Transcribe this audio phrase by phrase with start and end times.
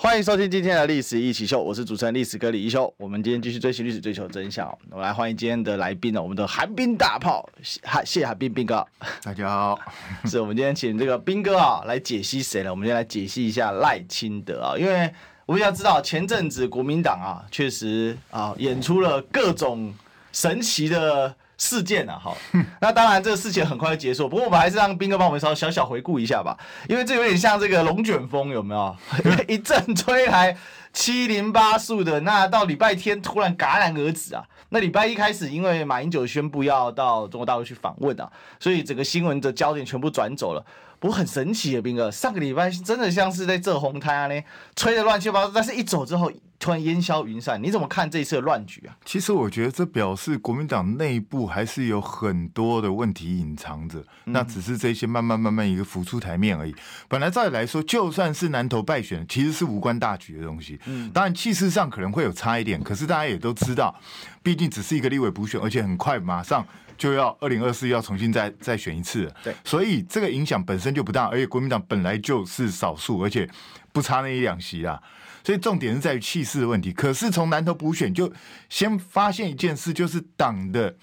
[0.00, 2.94] 欢迎收听今天的历史一起秀，我是主持人历史哥李一修。
[2.98, 4.72] 我们今天继续追寻历史，追求真相。
[4.92, 8.86] 我来欢迎今天的来宾呢，我们的寒冰大炮，谢谢寒冰冰哥。
[9.24, 9.76] 大家好，
[10.24, 12.70] 是我们今天请这个冰哥啊来解析谁呢？
[12.70, 15.12] 我们先来解析一下赖清德啊，因为
[15.46, 19.92] 我们要知道前阵子国民党啊确实啊演出了各种
[20.30, 21.34] 神奇的。
[21.58, 22.38] 事件啊，好，
[22.80, 24.28] 那当然这个事情很快就结束。
[24.28, 26.56] 不过我们还是让斌哥帮我们稍小小回顾一下吧，
[26.88, 28.96] 因为这有点像这个龙卷风，有没有？
[29.48, 30.56] 一阵吹来
[30.92, 34.44] 七零八速的，那到礼拜天突然戛然而止啊。
[34.68, 40.64] 那礼拜一开始，因为马英九宣布要到中国大陆去访问啊，所以整个新闻的焦点全部转走了。
[41.00, 44.40] 不过很神奇啊，斌哥，上个礼拜真的像是在这红毯呢，
[44.76, 46.30] 吹得乱七八糟，但是一走之后。
[46.58, 48.96] 突然烟消云散，你怎么看这一次的乱局啊？
[49.04, 56.74] 其实我觉得这表示国民党内部还是有很多的问题隐藏着，嗯、那只是这些慢慢慢慢一个浮出台面而已。
[57.06, 60.80] 本来照理来说，就算是南投败选，其实是无关大局的东西。
[60.86, 63.94] 嗯，当然气势上可能会有差一点，可是大家也都知道，
[64.42, 66.66] 毕竟只是一个立委补选，而且很快马上
[66.98, 69.34] 就要二零二四要重新再再选一次了。
[69.42, 73.48] 对，所以这个影响本身就不大，而且国民党本来就是少数，而且
[73.92, 75.00] 不差那一两席啊。
[75.44, 76.92] 所以重点是在于气势的问题。
[76.92, 78.30] 可是从南投补选就
[78.68, 80.94] 先发现一件事，就是党的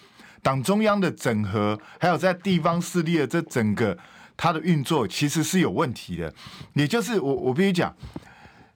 [0.44, 3.98] 党中央的整合，还有在地方势力的这整个
[4.38, 6.32] 它的运作，其实是有问题的。
[6.74, 7.96] 也就是我我必须讲，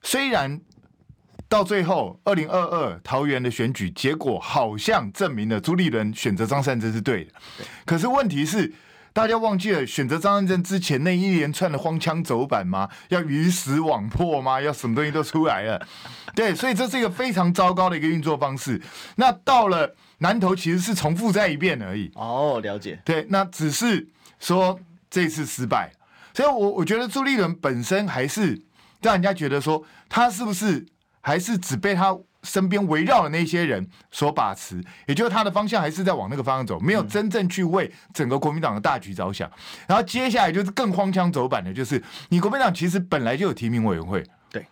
[0.02, 0.60] 虽然
[1.50, 7.32] 到最后二零二二桃园的选举结果好像证明了朱立伦选择张善政是对的，
[7.84, 8.72] 可是问题是。
[9.12, 12.88] 大家忘记了选择张善政之前那一连串的荒腔走板吗？
[13.08, 14.60] 要鱼死网破吗？
[14.60, 15.84] 要什么东西都出来了，
[16.32, 18.80] 对，所以这是一个非常糟糕的一个运作方式。
[19.16, 22.08] 那到了南投，其实是重复再一遍而已。
[22.14, 23.00] 哦，了解。
[23.04, 24.06] 对，那只是
[24.38, 24.78] 说
[25.10, 25.92] 这次失败，
[26.32, 28.62] 所以我我觉得朱立伦本身还是
[29.02, 30.86] 让人家觉得说他是不是
[31.20, 32.18] 还是只被他。
[32.42, 39.46] 身边围绕的那些人所把持，也就是他的方向还是在往那个方向走，没有真正去为整个国民党的大局着想。
[39.86, 44.66] 然后接下来就是更荒腔走板的，就是你国民党其实本来就有提名委员会，对，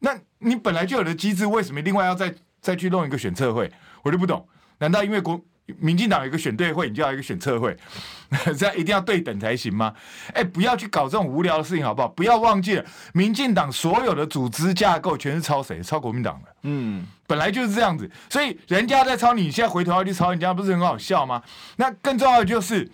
[0.00, 3.70] 那你本来就有的机制，为什么另外要再再去弄一个选策会？
[4.02, 4.44] 我就不懂，
[4.78, 5.40] 难道因为国？
[5.78, 7.76] 民进党有一个选对会，你就要一个选策会，
[8.58, 9.94] 这样一定要对等才行吗？
[10.34, 12.08] 哎，不要去搞这种无聊的事情，好不好？
[12.08, 12.84] 不要忘记了，
[13.14, 15.80] 民进党所有的组织架构全是抄谁？
[15.82, 16.54] 抄国民党的。
[16.62, 21.42] 嗯，本来就是这样子，所以人家在抄你，你现在回头要去抄人家，不是很好笑吗？
[21.76, 22.90] 那更重要的就是，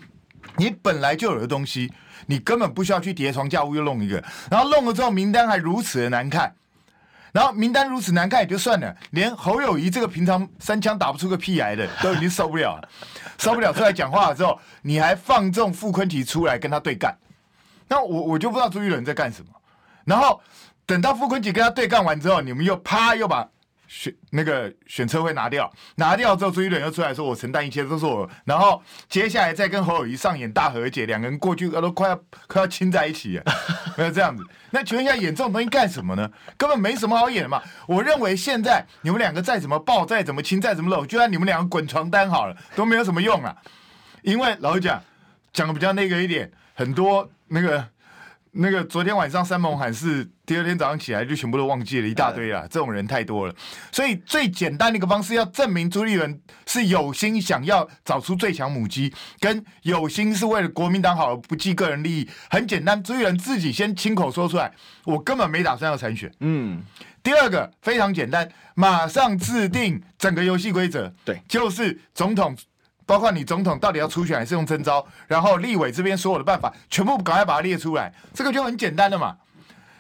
[0.57, 1.91] 你本来就有的东西，
[2.27, 6.55] 你根本不需要去叠床架屋又弄一个，然后弄了之后名单还如此的难看。
[7.33, 12.89] 然后名单如此难看也就算了，连侯友谊这个平常三枪打不出个屁来的都已经受不了了，
[13.39, 17.17] 受不了出来讲话了之后，你还放纵傅坤奇出来跟他对干，
[17.89, 19.49] 那我我就不知道朱一伦在干什么。
[20.05, 20.41] 然后
[20.87, 23.49] 等到傅坤琪跟他对干完之后，你们又啪又把。
[23.89, 32.17] 选那个选车会拿掉，拿掉之后，朱一伦又出来说：“我承担一切，都是我。”然后接下来再跟侯友谊上演大和解，两个人过去都快要
[32.47, 33.45] 快要亲在一起了，
[33.97, 34.45] 没有这样子。
[34.71, 36.31] 那请问一下，演这种东西干什么呢？
[36.57, 37.63] 根本没什么好演的嘛。
[37.87, 43.57] 我认为现在你们两个再怎么抱，再怎么亲，再怎么搂，就算你们两个滚床单好了，都没有什么用啊。
[44.23, 45.03] 因为老实讲，
[45.53, 47.89] 讲的比较那个一点，很多那个。
[48.61, 52.67] 那个昨天晚上山盟海誓，第二天早上起来就全部都忘记了一大堆了。
[52.67, 53.55] 这种人太多了，
[53.93, 62.29] 所以最简单的一个方式，要证明朱立伦是有心想要找出最强母鸡，跟有心是为了国民党好，不计个人利益。
[62.51, 64.73] 很简单，朱立伦自己先亲口说出来，
[65.05, 66.29] 我根本没打算要参选。
[66.41, 66.83] 嗯。
[67.23, 71.13] 第二个非常简单，马上制定整个游戏规则。
[71.25, 72.57] 对，就是总统。
[73.09, 79.35] 包括你总统到底要初选还是用征召，然后立委这边所有的办法全部赶快把它列出来，这个就很简单的嘛。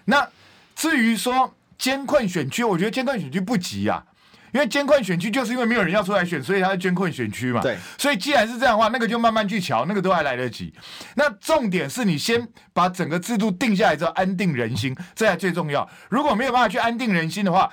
[0.05, 0.29] 那
[0.77, 4.05] 至于说监困选区，我觉得监困选区不急啊，
[4.53, 7.63] 因为监困选区就是因为没有人要出来选，所以他是监困选区嘛。
[7.63, 10.75] 对，所以既然是这样的话，那个就慢慢去瞧，那个都还来得及。
[11.15, 15.89] 那重点是你先把整个制度定下来之后，安定人心，这才最重要。
[16.11, 17.73] 如果没有办法去安定人心的话，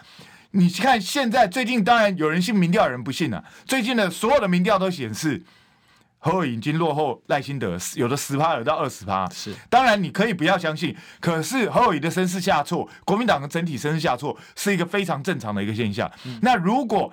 [0.56, 3.44] 你看，现在最近当然有人信民调，有人不信了。
[3.66, 5.44] 最近的所有的民调都显示，
[6.20, 9.30] 侯友已经落后赖清德，有的十趴，有到二十趴。
[9.30, 16.10] 是，当然你可以不要相信，可是侯友宜的声势下挫，国民党的整体声势下挫，是一个非常正常的一个现象。
[16.24, 17.12] 嗯、那如果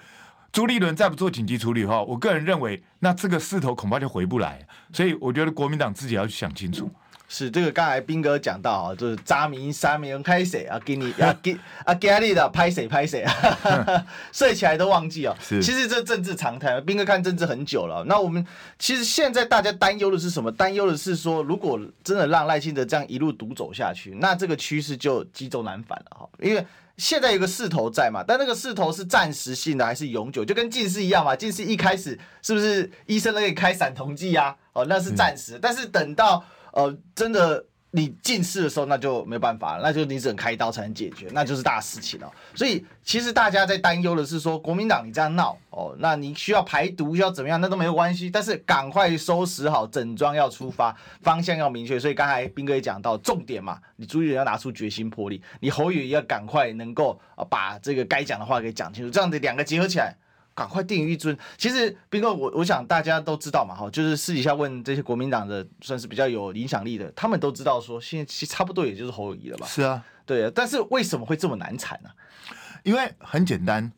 [0.53, 4.65] 朱立伦再不做紧急处理的话，我个人认为，那这个势头恐怕就回不来。
[4.93, 6.89] 所以我觉得国民党自己要去想清楚。
[7.35, 15.35] 是这个，刚才斌哥讲到啊，就是渣明三明开谁啊，给你啊 给啊给力的拍谁拍谁啊， 睡起来都忘记哦。
[15.41, 18.05] 是，其实这政治常态，斌哥看政治很久了。
[18.07, 18.47] 那我们
[18.79, 20.53] 其实现在大家担忧的是什么？
[20.53, 26.29] 担忧的是说，如果真的让赖清德这样一路独走下去，那这个趋势就积重难返了哈。
[26.39, 26.63] 因为
[26.99, 30.45] 现在有个势头在嘛，但那个势头是暂时性的还是永久？
[30.45, 34.55] 就跟近视一样嘛，近视一开始是不是医生都可以开散瞳剂啊？
[34.75, 36.45] 哦，那是暂时，但是等到。
[36.73, 42.33] 呃，真的，你近视的时候，那就没办法，那就你只能开刀才能解决，那就是大事情了。
[42.55, 48.31] 所以，其实大家在担忧的是说，国民党你这样闹哦，那你需要排毒，需要怎么样，那都没有关系。
[48.31, 52.01] 但是赶快收拾好，整装要出发，方向要明确。
[52.01, 57.21] 所以刚才彬哥也讲到重点嘛，你朱立伦要拿出决心魄力，你侯友要赶快能够
[57.51, 60.17] 把这个该讲的话给讲清楚，这样子两个结合起来。
[60.55, 61.37] 赶快定于一尊。
[61.57, 69.67] 其实斌哥，我我想大家都知道嘛，哈，就是私底下问这些国民党的，算是比较有影响力的，他们都知道说，现在其实差不多也就是侯友谊了吧？
[69.67, 70.53] 是啊，对啊。
[70.55, 72.11] 但是为什么会这么难缠呢？
[72.83, 73.93] 因为很简单，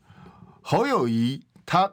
[0.61, 1.91] 侯友谊他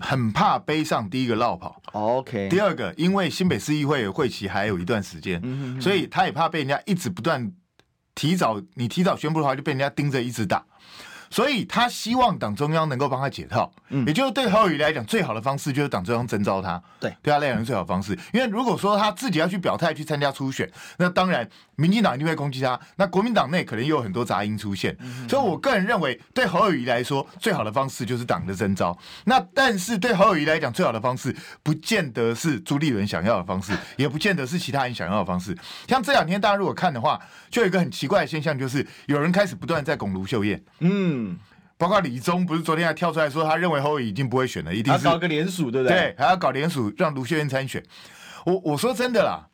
[0.00, 1.82] 很怕背上第一个落跑。
[1.92, 2.48] OK。
[2.48, 7.52] 第二个，因为新北市议会会期还有一段时间，嗯、哼哼所以他也怕被人家一直不断
[8.14, 10.64] 提早，你提早宣布的话，就被人家盯着一直打。
[11.30, 18.18] 所以他希望党中央能够帮他解套，嗯，也就是对侯友谊来讲，最好的方式就是党中央征召他，对，对他来讲是最好的方式。
[18.32, 24.96] 因为如果说他自己要去表态去参加初选，那当然民进党一定会攻击他，那国民党内可能又有很多杂音出现。
[25.28, 28.96] 所以我个人认为，对侯友谊来说，最好的方式就是党的征召。
[29.24, 35.56] 那但是对侯友谊来讲，最好的方式不见得是朱立伦想要的方式， 也不见得是其他人想要的方式。
[35.86, 37.20] 像这两天大家如果看的话，
[37.50, 41.17] 就有一个很奇怪的现象，就是有人开始不断在拱卢秀燕，嗯。
[41.18, 41.38] 嗯，
[41.76, 45.96] 包括李宗不是昨天还跳出来说，他认为侯友已经不会选了，一定是搞个联署，对不对？
[45.96, 47.82] 对，还要搞联署让卢秀燕参选。
[48.44, 49.48] 我我说真的啦，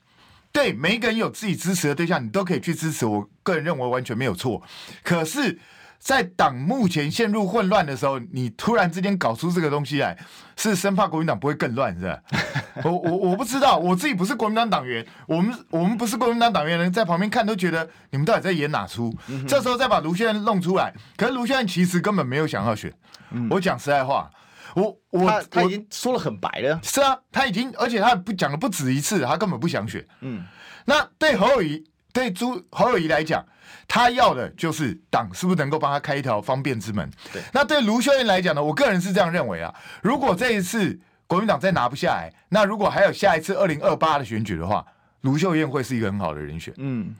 [0.53, 3.07] 对，每一个人有自己支持的对象，你都可以去支持。
[3.07, 4.63] 我个人认为完全没有错。
[5.03, 5.59] 可是。
[6.05, 10.15] 在党目前陷入混乱的时候，你突然之间搞出这个东西来，
[10.55, 12.21] 是生怕国民党不会更乱，是吧？
[12.85, 19.17] 我我我不知道，我自己不是国民党党员，我们我们不是国民党党员人，在旁边看都觉得你们到底在演哪出？
[19.29, 22.93] 嗯、这时候再把卢秀燕弄出来，可是卢秀燕其实根本没有想要选。
[23.31, 24.31] 嗯、我讲实在话，
[24.75, 30.06] 我我他，他已经说了很白了，是啊，他已经，而且他不讲了不止一次，他根本不想选。
[30.21, 30.45] 嗯，
[30.85, 31.83] 那对侯友谊。
[32.12, 33.45] 对朱侯友谊来讲，
[33.87, 37.09] 他要的就是党是不是能够帮他开一条方便之门？
[37.33, 37.43] 对。
[37.53, 38.63] 那对卢秀燕来讲呢？
[38.63, 39.73] 我个人是这样认为啊。
[40.03, 44.85] 如果这一次国民党再拿不下来，那如果还有下一次二零二八的选举的话，
[45.21, 46.73] 卢秀燕会是一个很好的人选。
[46.79, 47.15] 嗯。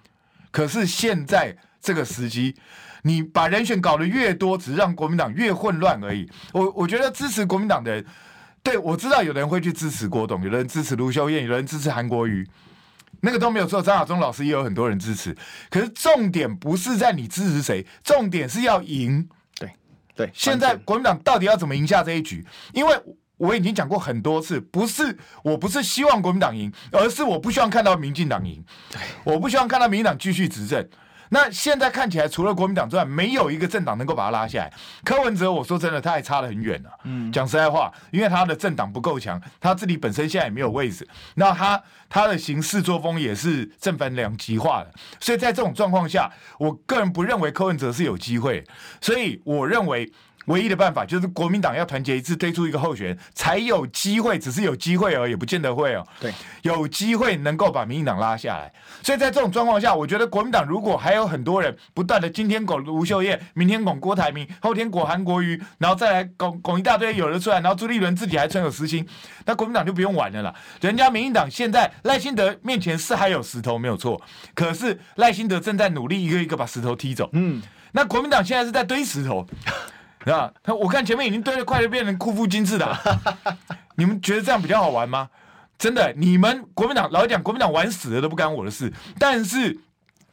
[0.50, 2.55] 可是现在这个时机，
[3.02, 6.31] 你把人选搞得越多，只是让国民党越混乱而已。
[6.52, 8.05] 我我觉得支持国民党的人，
[8.62, 12.49] 对，我知道有人会去支持郭董，有人支持卢秀燕，有人支持韩国瑜。
[13.22, 15.37] 那个都没有错，张亚中老师也有很多人支持，
[15.70, 19.28] 可是重点不是在你支持谁，重点是要赢。
[19.58, 19.70] 对
[20.14, 22.46] 对，现在国民党到底要怎么赢下这一局？
[22.72, 22.94] 因为
[23.37, 28.64] 我已经讲过很多次，不是我不是希望国民党赢，而是我不希望看到民进党赢。
[28.90, 30.88] 对，我不希望看到民进党继续执政。
[31.34, 34.72] 那现在看起来，除了国民党之外，没有一个政党能够把他拉下来。
[35.04, 36.88] 柯文哲，我说真的，他还差得很远呢。
[37.02, 41.06] 嗯，讲实在话，因为他的政党不够强，他自己本身现在也没有位置。
[41.34, 44.94] 那他他的行事作风也是正反两极化的。
[45.19, 48.64] 所以在这种状况下，我个人不认为柯文哲是有机会。
[49.00, 50.12] 所以我认为。
[50.46, 54.39] 唯一的办法就是国民党要团结一致，推出一个候选人，才有机会。
[54.44, 56.06] 只是有机会而已，不见得会哦。
[56.20, 56.31] 对，
[56.63, 58.70] 有机会能够把民进党拉下来。
[59.03, 69.06] 所以在这种状况下，我觉得国民党如果还有很多人不断的今天拱吴秀燕，明天拱郭台铭，后天拱韩国瑜，然后再来拱拱一大堆有人出来，然后朱立伦自己还存有私心，
[69.46, 70.55] 那国民党就不用玩了啦。
[70.81, 74.20] 人家民进党现在赖清德面前是还有石头没有错，
[74.55, 77.31] 可是赖清德正在努力一个一个把石头踢走。
[77.32, 79.46] 嗯，那国民党现在是在堆石头。
[80.32, 82.98] 啊，他我看前面已经堆得快就变成库夫金字塔，
[83.96, 85.28] 你们觉得这样比较好玩吗？
[85.76, 88.93] 真的，你们国民党老讲，国民党玩死了都不干我的事。
[89.19, 89.76] 但是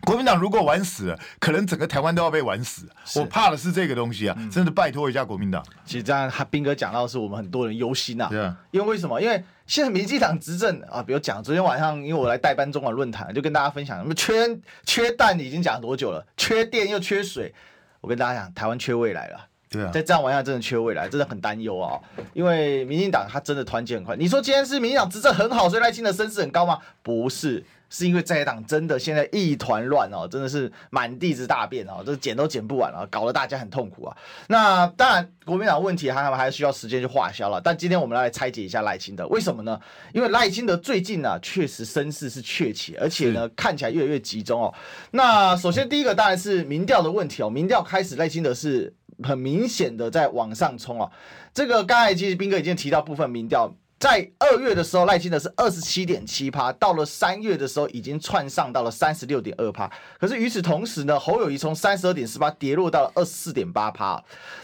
[0.02, 2.88] 国民党如果玩死了，可能整个台湾都要被玩死。
[3.16, 4.36] 我怕的是这个东西啊！
[4.38, 5.66] 嗯、真的拜托一下国民党。
[5.84, 8.30] 其实这样，彬哥讲到的是我们很多人忧心呐、啊。
[8.30, 8.56] 对啊。
[8.70, 9.20] 因为为什么？
[9.20, 17.54] 因为现在民进党执政啊，比如讲昨天晚上，因为我来代班中网论坛，就跟大家分享，什么缺缺蛋已经讲了多久了，缺电又缺水。
[18.00, 19.48] 我跟大家讲，台湾缺未来了。
[19.72, 21.98] 对啊，再这样玩下真的缺未来，真的很担忧啊！
[22.34, 24.18] 因为民进党他真的团结很快。
[24.18, 26.80] 你说今天是民进党执政很好，所以赖清德声势很高吗？
[27.02, 34.18] 不是，是因为在野党真的现在一团乱哦，真的是满地子大便哦，这捡都捡不完了，搞得大家很痛苦啊。
[34.48, 37.62] 那当然，国民党问题还还需要时间去化消了。
[37.64, 39.80] 但今天我们来拆解一下赖清德，为什么呢？
[40.14, 44.74] 因为赖清德最近呢、啊，确实声势是确起，而且呢，看起来越来越集中哦。
[45.12, 51.10] 那首先第一个当然是民调的问题哦，民调开始赖清德是很明显的在往上冲啊。
[51.54, 53.74] 这个刚才其实斌哥已经提到部分民调。
[54.02, 59.88] 在二月的时候，赖清德是二十七点七趴，到了三月的时候已经窜上到了三十六点二趴。
[60.20, 64.20] 可是与此同时呢，侯友宜从三十二点四趴跌落到了二十四点八趴。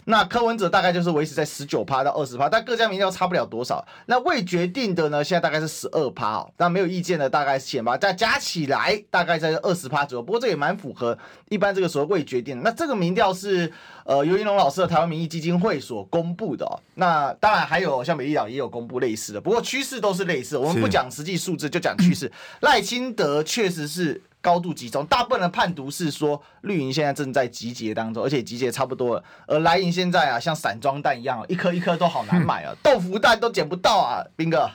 [0.06, 3.86] 那柯文哲大概就是维持在十九趴到二十趴，但各家民调差不了多少。
[4.06, 6.50] 那未决定的呢，现在大概是十二趴哦。
[6.56, 10.22] 那没有意见的大概是七趴，再加起来大概在二十趴左右。
[10.24, 11.16] 不过这也蛮符合
[11.48, 12.60] 一般这个所谓未决定。
[12.64, 13.72] 那这个民调是
[14.08, 16.80] 呃尤一龙老师的台湾民意基金会所公布的哦。
[16.94, 19.40] 那当然还有像美丽岛也有公布类似的。
[19.40, 22.32] 不过趋势都是类似，我们不讲实际数字，就讲趋势。
[22.60, 29.22] 赖清德确实是高度集中，大部分的判读是说绿营现在正在集结当中，而且集结差不多了。
[29.46, 34.70] 而蓝营现在啊，像散装弹一样，一颗一颗都好难买啊， 豆腐蛋都捡不到啊，斌哥。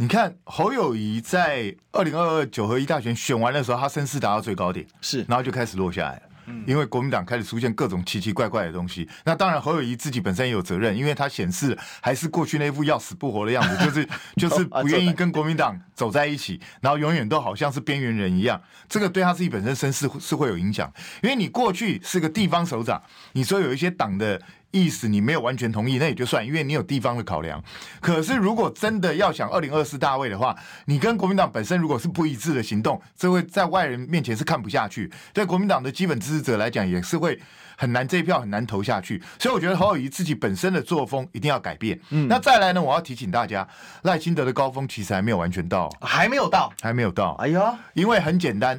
[0.00, 6.22] 你看侯友谊在二零二二九合一大选选完的时候，他声势达到最高点，是，然后就开始落下来了。
[6.66, 23.02] 因为国民党开始出现各种奇奇怪怪的东西，那当然侯友谊自己本身也有责任，因为他显示还是过去那副要死不活的样子， 就是就是 不愿意跟国民党走在一起，然后永远都好像是边缘人一样，这个对他自己本身身世是会有影响，因为你过去是个地方首长，
[23.32, 24.40] 你说有一些党的。
[24.70, 27.62] 意思你没有完全同意，那也就算，因为你有地方的考量。
[28.00, 35.10] 可是如果真的要想二零二四大位的话，你跟国民党本身如果是不一致的行动，这会在外人面前是看不下去。
[35.32, 37.40] 对国民党的基本支持者来讲，也是会
[37.76, 39.22] 很难，这一票很难投下去。
[39.38, 41.98] 所以我觉得侯友谊自己本身的作风一定要改变。
[42.10, 43.66] 嗯，那再来呢，我要提醒大家，
[44.02, 47.32] 赖清德的高峰其实还没有完全到，还没有到，还没有到。
[47.40, 48.78] 哎呀，因为很简单。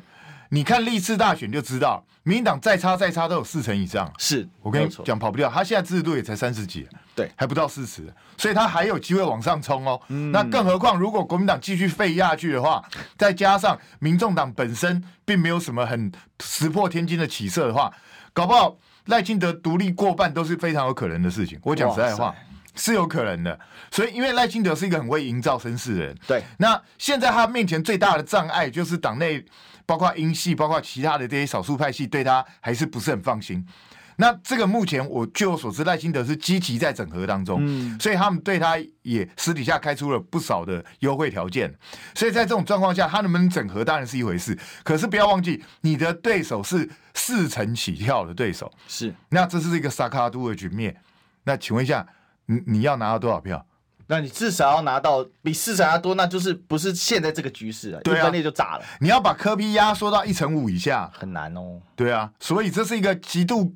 [0.49, 4.11] 你看历次大选就知道，民进党再差再差都有四成以上。
[4.17, 9.99] 是我跟你讲跑不掉，他现在支持度也才三十几，对，还不到四十，所以他还有机会往上冲哦。
[10.07, 12.83] 嗯、那更何况如果国民党继续废下去的话，
[13.17, 16.11] 再加上民众党本身并没有什么很
[16.43, 17.93] 石破天惊的起色的话，
[18.33, 21.59] 搞不好赖清德独立过半都是非常有可能的事情。
[21.63, 22.33] 我讲实在话。
[22.75, 23.59] 是有可能的，
[23.91, 26.41] 所以因为赖清德是一个很会营造声势的人，对。
[26.59, 29.43] 那现在他面前最大的障碍就是党内，
[29.89, 33.65] 包括英系，包括其他的这些少数派系，对他还是不是很放心。
[34.17, 41.73] 那这个目前我据我所知，赖清德是积极在整合当中，嗯，所以他们对他也私底下开出了不少的优惠条件。
[42.13, 49.11] 所以在这种状况下，他能不能整合当然是一回事，可是不要忘记，你的对手是四成起跳的对手，是。
[49.29, 50.95] 那这是一个萨卡都的局面。
[51.45, 52.05] 那请问一下。
[52.51, 53.63] 你你要拿到多少票？
[54.11, 58.83] 那你至少要拿到比市场要多，那就是不是现在这个局势了，对啊，一分裂就炸了。
[58.99, 61.79] 你要把科比压缩到一成五以下，很难哦。
[61.95, 63.75] 对啊，所以这是一个极度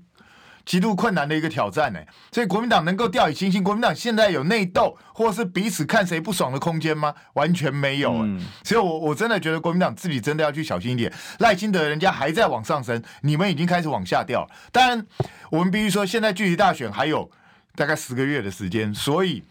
[0.66, 2.00] 极度困难的一个挑战呢。
[2.32, 7.14] 所以国民党能够掉以轻心，国民党现在有内斗或是彼此看谁不爽的空间吗？
[7.34, 8.12] 完全没有。
[8.14, 11.14] 嗯，所以我我真的觉得国民党自己真的要去小心一点。
[11.38, 14.50] 赖清德人家还在往上升，你们已经开始往下掉。
[14.72, 15.06] 当然，
[15.52, 17.30] 我们必须说，现在距离大选还有。
[17.76, 19.44] 大概十个月的时间，所以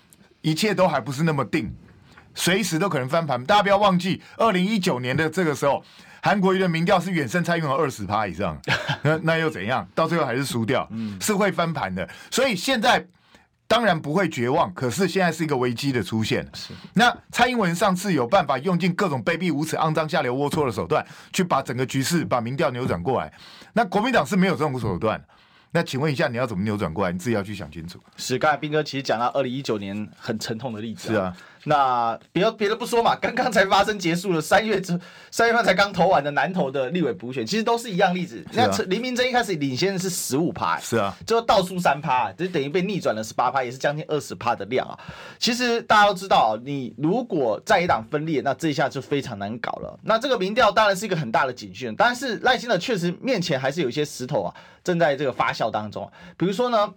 [0.43, 1.75] 一切都还不是那么定，
[2.35, 3.43] 随时都可能翻盘。
[3.45, 5.83] 大家不要忘记，二零一九年的这个时候，
[6.23, 8.61] 韩国瑜的民调是远胜蔡英文二十趴以上，
[9.03, 9.87] 那那又怎样？
[9.95, 10.89] 到最后还是输掉，
[11.21, 12.09] 是会翻盘的。
[12.31, 13.07] 所以现在
[13.67, 16.47] 当然不会绝望，可是现在是一个危机的出现。
[16.53, 23.33] 是那蔡英文上次有办法用尽各种卑鄙无耻、肮脏下流、龌龊的手段，去把整个局势、把民调扭转过来。
[23.73, 25.23] 那国民党是没有这种手段。
[25.75, 27.12] 那请问一下，你要怎么扭转过来？
[27.12, 27.99] 你自己要去想清楚。
[28.17, 31.09] 是，刚才斌哥其实讲到二零一九年很沉痛的例子。
[31.09, 31.35] 是啊。
[31.64, 34.99] 那别别的不说嘛， 刚刚才发生结束了，三月之
[35.31, 38.42] 三月份才刚投完的南投的立委补选，其实都是一样例子。
[38.49, 44.99] 啊、那林明珍一开始领先的是十五趴，是啊，最后倒数三趴，就等于被逆转了十八趴，也是将近二十趴的量啊。
[45.38, 49.99] 其实大家都知道，你如果在一党分裂，那这一下就非常难搞了。
[50.02, 56.11] 那这个民调当然是一个很大的警讯，但是赖清德确实面前还是有一些石头啊，正在这个发酵当中。
[56.37, 56.92] 比如说呢。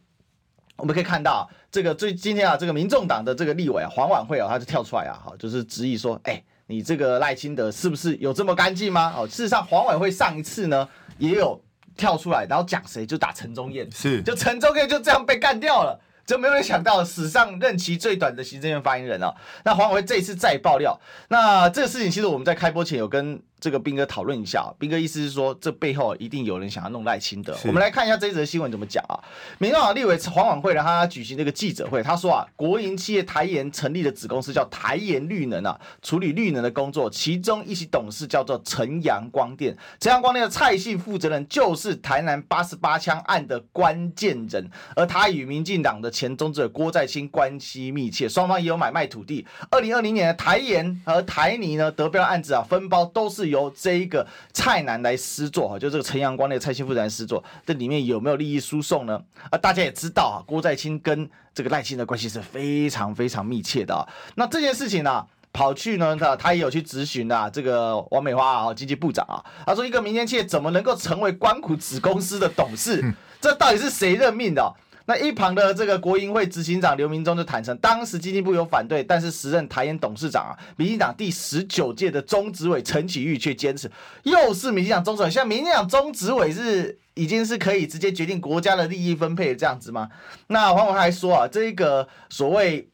[0.77, 9.13] 我们可以看到，这个最今天啊，这个民众党的这个立委啊，黄婉慧啊，他就跳出来啊，哈，就是质疑说，哎，你这个赖清德是不是有这么干净吗？
[9.15, 11.62] 哦，事实上，黄婉慧上一次呢也有
[11.96, 19.34] 跳出来，然后讲谁就打陈宗彦，是，就陈宗彦就这样被干掉了，就没有人想到史上任期最短的行政院发言人啊。
[19.63, 23.41] 那黄婉慧这一次再爆料，那这个事情其实我们在开播前有跟。
[23.65, 24.72] 这个斌哥讨论一下。
[24.77, 27.57] 斌哥意思是说，这背后一定有人想要弄赖清德。
[27.63, 29.17] 我们来看一下这一则新闻怎么讲啊？
[29.57, 49.48] 民进党立委黄婉慧呢，他举行这个记者会，他说啊，国营企业台盐成立的子公司叫台盐绿能啊，处理绿能的工作，其中一席董事叫做晨阳光电，晨阳光电的蔡姓负责人就是台南八十八枪案的关键人，而他与民进党的前中执郭在清关系密切，双方也有买卖土地。
[49.72, 59.21] 二零二零年的台盐和台泥呢得标案子啊，分包都是由这一个蔡男来施作哈，就这个陈阳光那个蔡姓负责人施作，这里面有没有利益输送呢？
[59.50, 64.07] 啊，大家也知道啊，郭在清跟这个赖清的关系是非常非常密切的啊。
[64.35, 73.13] 那这件事情呢、啊，跑去呢，他他也有去咨询啊，这个王美花啊，经济部长啊，他说一个民间企业怎么能够成为官股子公司的董事？
[73.41, 74.74] 这到底是谁任命的、啊？
[75.05, 83.91] 那一旁的这个国营会执行长刘明忠就坦承，当时经济部有反对，但是时任台研董事长啊，民进党第十九届的中执委陈启玉却坚持，
[84.24, 90.09] 又是民进党中执委，现在民进党中执委是已经是可以直接决定国家的利益分配这样子吗？
[90.47, 92.89] 那黄伟还说啊，这个所谓。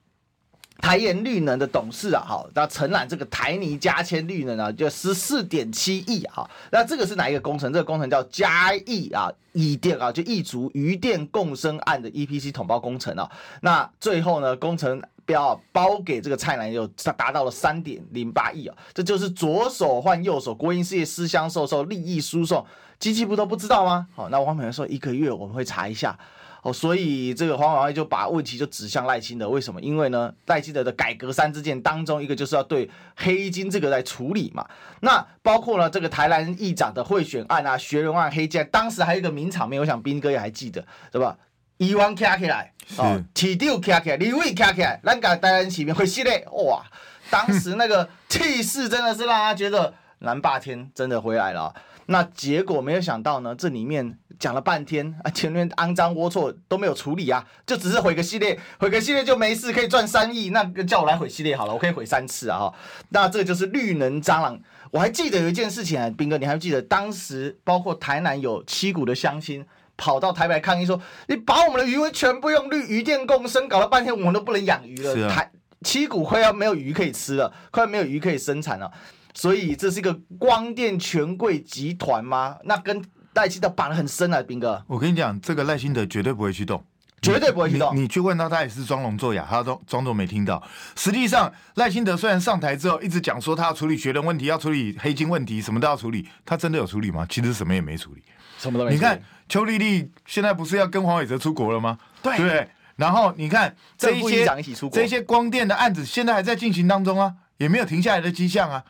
[0.81, 7.71] 台盐绿能的董事啊，好，那承揽这个台泥加铅绿能啊，就十四点七亿啊，那这个是哪一个工程？
[7.71, 13.29] 这个工程叫嘉义啊，义电啊，就义竹渔电共生案的 EPC 统包工程啊，
[13.61, 22.65] 那最后呢，工程标包给这个蔡男友达到了三点零八亿啊，这就是左手换右手，国营事业私相授受，利益输送，
[23.00, 24.07] 经济部都不知道吗？
[24.15, 26.17] 好，那王美元说一个月我们会查一下。
[26.63, 29.81] 哦，所以这个黄婉慧就把问题就指向赖清德，为什么？
[29.81, 34.67] 因为呢，赖清德的改革三支箭当中，一个就是要对黑金这个来处理嘛。
[34.99, 41.37] 那包括了这个台南议长的贿选案啊、学人案、黑金，当时还有一个名场面，我想斌哥也还记得，对吧？
[41.77, 46.83] 伊万卡起来，哦，提掉卡起来，李伟卡起来，咱个台南市民会系嘞，哇！
[47.31, 51.73] 当时那个气势真的是让他觉得南霸天真的回来了。
[52.11, 62.73] 那结果没有想到呢，这里面讲了半天啊，前面肮脏龌龊都没有处理啊，就只是毁个系列，毁个系列就没事，可以赚三亿，那叫我来毁系列好了，我可以毁三次啊哈。
[63.09, 64.59] 那这个就是绿能蟑螂。
[64.91, 69.65] 我还记得有一件事情啊，斌哥，你还记得当时包括台南有七股的乡亲
[69.95, 75.51] 跑到台北抗议说，你把我们的鱼塭全部用绿渔电共生，搞了半天我们都不能养鱼了，啊、台
[75.83, 78.91] 七股快要没有鱼可以吃了，快要没有鱼可以生产了。
[79.33, 82.57] 所以这是一个光电权贵集团吗？
[82.63, 84.83] 那跟赖清德绑得很深啊，斌哥。
[84.87, 86.83] 我跟你讲，这个赖清德绝对不会去动，
[87.22, 87.96] 绝对不会去动。
[87.96, 90.61] 你，去问他，他也是装聋作哑，他装装作没听到。
[90.96, 97.25] 实际上，赖清德虽然上台之后一直讲说他要处理学人问题，要处理黑金问题，什么都要处理，他真的有处理吗？
[97.29, 98.22] 其实什么也没处理，
[98.57, 98.94] 什么都没。
[98.94, 101.98] 你看邱丽丽现在不是要跟黄伟哲出国了吗？
[102.22, 102.67] 对。
[102.98, 104.46] 然后你看这一些
[104.91, 108.83] 这些光电的案子，现在还在进行当中啊，也没有停下来的迹象啊。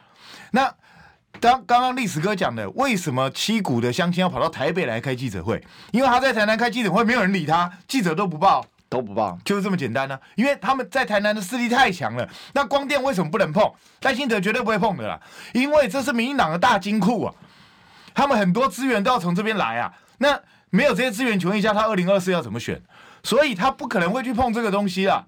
[0.52, 0.74] 那
[1.40, 5.64] 刚刚刚历史哥讲的，为什么七股的乡亲要跑到台北来开记者会？
[5.92, 10.22] 因为他在台南开记者会，没有人理他，记者都不报，都不报，就是这么简单呢、啊。
[10.36, 12.28] 因为他们在台南的势力太强了。
[12.54, 13.74] 那光电为什么不能碰？
[14.02, 15.20] 赖清德绝对不会碰的啦，
[15.54, 17.34] 因为这是民进党的大金库啊，
[18.14, 19.94] 他们很多资源都要从这边来啊。
[20.18, 22.82] 那没有这些资源情况下，他二零二四要怎么选？
[23.24, 25.26] 所以他不可能会去碰这个东西啊。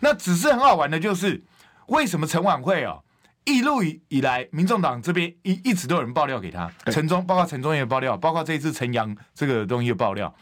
[0.00, 1.42] 那只是很好玩的，就是
[1.86, 2.98] 为什么陈琬惠啊？
[3.44, 10.32] 一路以以来，民众党这边一一直都有人爆料给他，陈忠包括陈忠也爆料，包括这一次陈阳这个东西的爆料，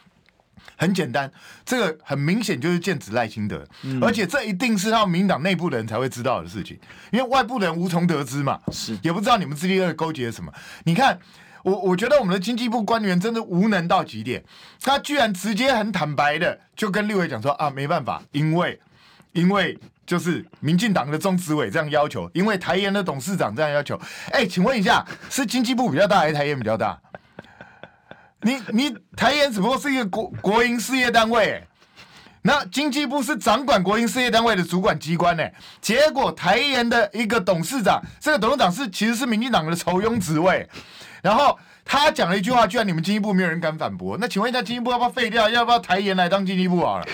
[0.77, 1.31] 很简单，
[1.65, 6.79] 这个很明显就是剑指赖清德，嗯、而且这一定是他们民党内部的人才会知道的事情，
[7.11, 8.99] 因为外部的人无从得知嘛，是。
[9.03, 10.53] 也不知道你们之间勾结什么。
[10.85, 11.19] 你看，
[11.63, 14.45] 我我觉得我们的经济部官员真的无能到极点，
[14.83, 18.79] 他居然直接很坦白的就跟立委讲说啊，没办法，因为
[19.33, 19.79] 因为。
[20.07, 23.97] 就是民进党的中执委这样要求，因为台盐的董事长这样要求。
[24.33, 26.99] 哎，请问一下，是经济部比较大还是台盐比较大？
[28.41, 31.63] 你你台盐只不过是一个国国营事业单位，
[32.43, 35.45] 那经济部是掌管国营事业单位的主管机关呢。
[35.81, 40.69] 结果台盐的一个董事长，这个董事长是其实是民进党的酬庸职位，
[41.23, 44.19] 然后他讲了一句话，居然你们经济部没有人敢反驳。
[44.19, 45.49] 那请问一下，经济部要不要废掉？
[45.49, 47.07] 要不要台盐来当经济部好了？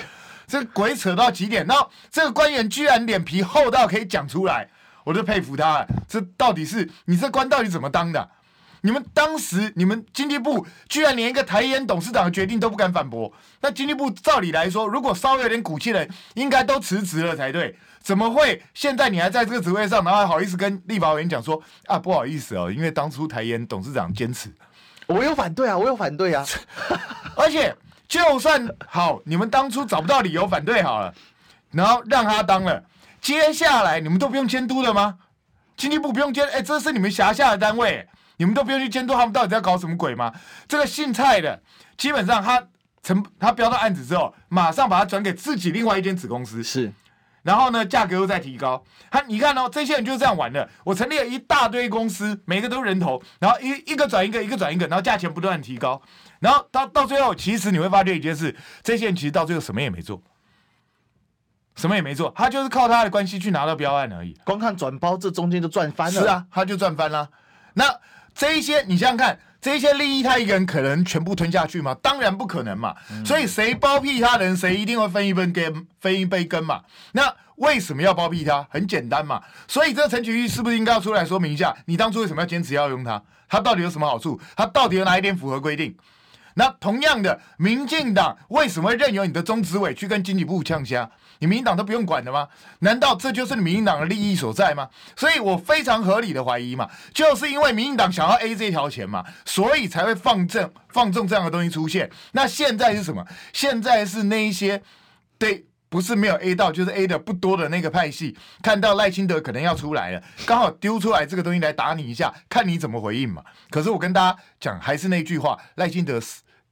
[0.47, 4.69] 这鬼扯到极点，然后这个官员居然脸皮厚到可以讲出来，
[5.05, 5.87] 我就佩服他了。
[6.09, 8.31] 这到底是你这官到底怎么当的？
[8.83, 17.77] 你们当时你们经济部居然连一个台烟董事长的决定都不敢反驳，那经济部照理来说，如果稍微有点骨气的人，应该都辞职了才对。
[18.01, 24.49] 怎么会现在你还在这个职位上，然后还好意思跟立法委员讲说啊，不好意思哦，因为当初台烟董事长坚持，
[25.09, 26.47] 我有反对啊，我有反对啊，
[27.37, 27.75] 而且。
[28.09, 31.15] 就算好，你们当初找不到理由反对好了，
[31.73, 32.85] 然后让他当了，
[33.21, 35.19] 接下来你们都不用监督了吗？
[35.77, 40.33] 经济部不用监，哎，这是你们辖下的单位，你们都不用去监督他们到底在搞什么鬼吗？
[40.67, 41.61] 这个姓蔡的，
[41.99, 42.63] 基本上他
[43.03, 46.93] 成他标到案子之后，马上把它转给自己另外一间子公司，是，
[47.43, 48.83] 然后呢，价格又再提高。
[49.11, 50.69] 他你看哦，这些人就是这样玩的。
[50.85, 56.01] 我成立了一大堆公司，每个都是人头，然后一一个转一个，一个转一个，然后价钱不断提高，
[56.41, 60.23] 然后到到最后，其实你会发现一件事，这些人其实到最后什么也没做。
[61.75, 64.35] 什么也没做，他就是靠他的关系去拿到标案而已。
[64.45, 66.23] 光看转包，这中间就赚翻了。
[66.23, 67.29] 是啊，他就赚翻了。
[67.75, 67.85] 那
[68.35, 71.95] 这一些，你想想看，这一些利益，他一个人可能全部吞下去吗？
[72.01, 72.97] 当然不可能嘛。
[73.11, 76.83] 嗯、所以谁包庇他人，谁一定会分一杯羹，分一杯羹嘛。
[77.13, 78.67] 那为什么要包庇他？
[78.71, 79.43] 很简单嘛。
[79.69, 83.23] 所以这个陈菊玉是不是应该要出来说明一下，你当初为什么要坚持要用他？
[83.51, 84.41] 他到底有什么好处？
[84.57, 85.95] 他到底有哪一点符合规定？
[86.59, 91.11] 那同样的，民进党为什么会任由你的中执委去跟经济部呛虾？
[91.39, 92.49] 你民进党都不用管的吗？
[92.79, 94.89] 难道这就是民进党的利益所在吗？
[95.15, 102.11] 所以我非常合理的怀疑嘛，就是因为民进党想要 A 这条钱嘛，所以才会放正放纵这样的东西出现。
[102.33, 103.27] 那现在是什么？
[103.53, 104.83] 现在是那一些
[105.39, 113.45] 对，不是没有 A 到，就是 A 的不多的那个派系，看到赖清德可能要出来了，刚好丢出来这个东西来打你一下，看你怎么回应嘛。
[113.69, 116.19] 可是我跟大家讲，还是那句话，赖清德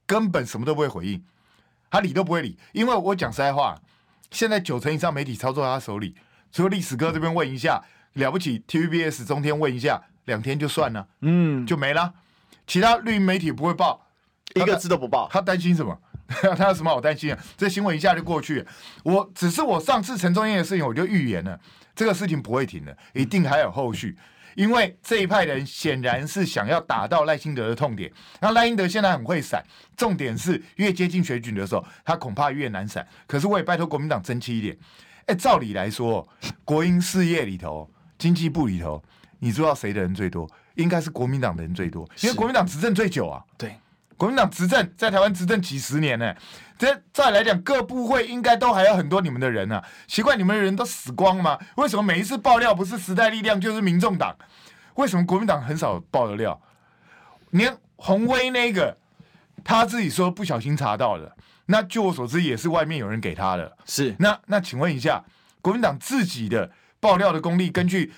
[0.05, 1.23] 根本什么都不会回应，
[1.89, 3.79] 他理都不会理，因为我讲实在话。
[4.31, 6.15] 现在九成以上媒体操作在他手里，
[6.51, 7.81] 除了历史哥这边问一下，
[8.13, 12.13] 了不起，TVBS 中天问一下，两天就算了，嗯，就没了。
[12.67, 14.07] 其他绿营媒体不会报，
[14.55, 15.97] 一个字都不报，他担心什么？
[16.57, 17.39] 他有什么好担心啊？
[17.55, 18.65] 这新闻一下就过去。
[19.03, 21.57] 我只是我上次陈宗彦的事情，我就预言了，
[21.95, 24.17] 这个事情不会停的，一定还有后续。
[24.55, 29.63] 因为这一派人显然是想要打到赖清德的痛点，然后赖清德现在很会闪，
[29.95, 33.07] 重点是越接近选举的时候，他恐怕越难闪。
[33.27, 34.77] 可是我也拜托国民党争气一点，
[35.27, 36.27] 哎，照理来说，
[36.63, 39.03] 国营事业里头、经济部里头，
[39.39, 40.49] 你知道谁的人最多？
[40.75, 43.43] 应该是国民党的人最多，因为国民党执政最久啊。
[43.57, 43.75] 对，
[44.17, 46.33] 国民党执政在台湾执政几十年呢，
[46.77, 49.85] 这再来讲各部会应该都还有很多你们的人呢、啊。
[50.07, 51.59] 奇怪，你们的人都死光吗？
[51.75, 54.35] 为什么每一次爆料不是时代力量就是民众党？
[54.95, 56.61] 为什么国民党很少爆的料？
[57.51, 58.97] 连洪威那个
[59.63, 63.77] 他自己说不小心查到的，那据我所知也是外面有人给他的。
[63.85, 65.23] 是那那请问一下，
[65.61, 68.13] 国民党自己的爆料的功力，根据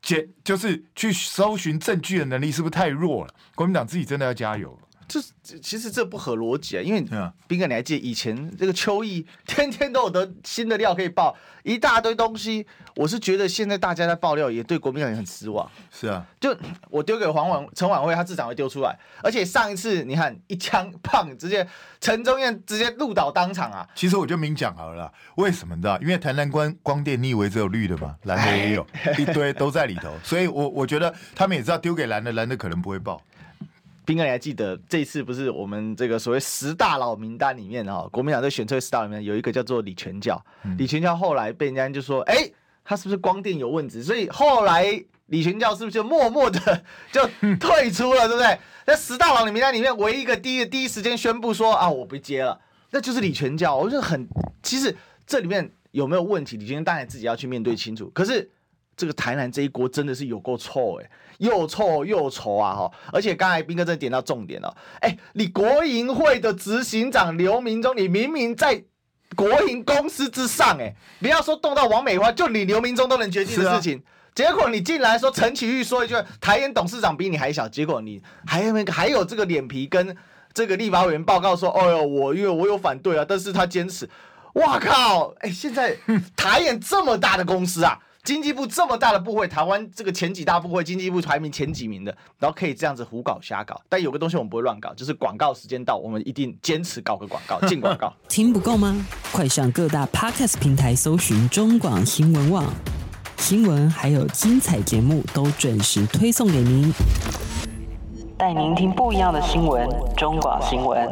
[0.00, 3.34] 检就是去搜寻证据的能力，是不是太弱了？
[3.54, 4.78] 国民党自己真的要加油。
[5.06, 5.20] 这
[5.60, 7.00] 其实这不合逻辑啊，因为
[7.46, 15.70] 斌哥你还记得以前这个秋意天天都有得新的料可以爆一大堆东西，我是觉得现在大家在爆料也对国民党也很失望。
[15.90, 16.56] 是啊，就
[16.90, 21.66] 我丢给黄婉陈婉慧，他至少会丢出来，而且上一次你看一枪砰，直接
[22.00, 23.86] 陈宗彦直接路倒当场啊。
[23.94, 25.98] 其实我就明讲好了啦，为什么你知道？
[26.00, 28.16] 因为台南光光电，你以为只有绿的吗？
[28.24, 28.86] 蓝的也有
[29.18, 33.20] 一堆都在里头，所以我我觉得他们也知道丢给蓝的，蓝的可能不会爆。
[34.04, 44.02] 彬哥，你还记得这次不是我们这个所谓十大佬名单里面哈，国民党在选出十大佬里面有一个叫做李全教，嗯、李全教后来被人家就说，哎、欸，他是不是光电有问题？
[44.02, 48.58] 所以后来李全教是不是就默默的就退出了，对不对？
[48.84, 53.74] 在十大佬的名单里面，唯一一个第一第一时间宣布说啊，我不接了，那就是李全教。
[53.74, 54.28] 我觉得很，
[54.62, 54.94] 其实
[55.26, 58.10] 这里面有没有问题，李全教当然自己要去面对清楚。
[58.14, 58.50] 可是
[58.94, 61.10] 这个台南这一锅真的是有够臭哎、欸。
[61.38, 62.74] 又臭又稠啊！
[62.74, 64.76] 哈，而且刚才斌哥真的点到重点了。
[65.00, 68.84] 哎，你国营会的执行长刘明忠，你明明在
[69.36, 74.02] 国营公司之上，哎，不要说动到王美花，就你刘明忠都能决定的事情，啊、
[74.34, 80.16] 结果你进来说陈启玉说一句，台演董事长比你还小，结果你还有还有这个脸皮跟
[80.52, 84.08] 这个立法委员报告说，哦哟，我因为我有反对啊，但是他坚持。
[84.54, 85.34] 哇靠！
[85.40, 85.96] 哎，现在
[86.36, 87.98] 台演这么大的公司啊！
[88.24, 93.78] 经济部这么大的部会，台湾这个前几大部会，经济部排名前几名的，然后可以这样子胡搞瞎搞。
[93.86, 98.10] 但有个东西我们不会乱搞，就是广告时间到，我们一定坚持搞个广告，进广告。
[98.26, 99.06] 听不够吗？
[99.30, 102.64] 快上各大 Podcast 平台搜寻中广新闻网，
[103.36, 106.90] 新闻还有精彩节目都准时推送给您，
[108.38, 109.86] 带您听不一样的新闻。
[110.16, 111.06] 中广新闻，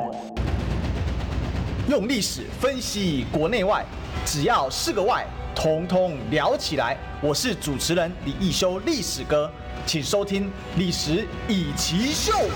[1.90, 3.84] 用历史分析国内外，
[4.24, 5.26] 只要是个“外”。
[5.54, 6.96] 通通聊起来！
[7.20, 9.50] 我是主持人李易修，历史哥，
[9.86, 12.48] 请收听《历史易起 SHOW》。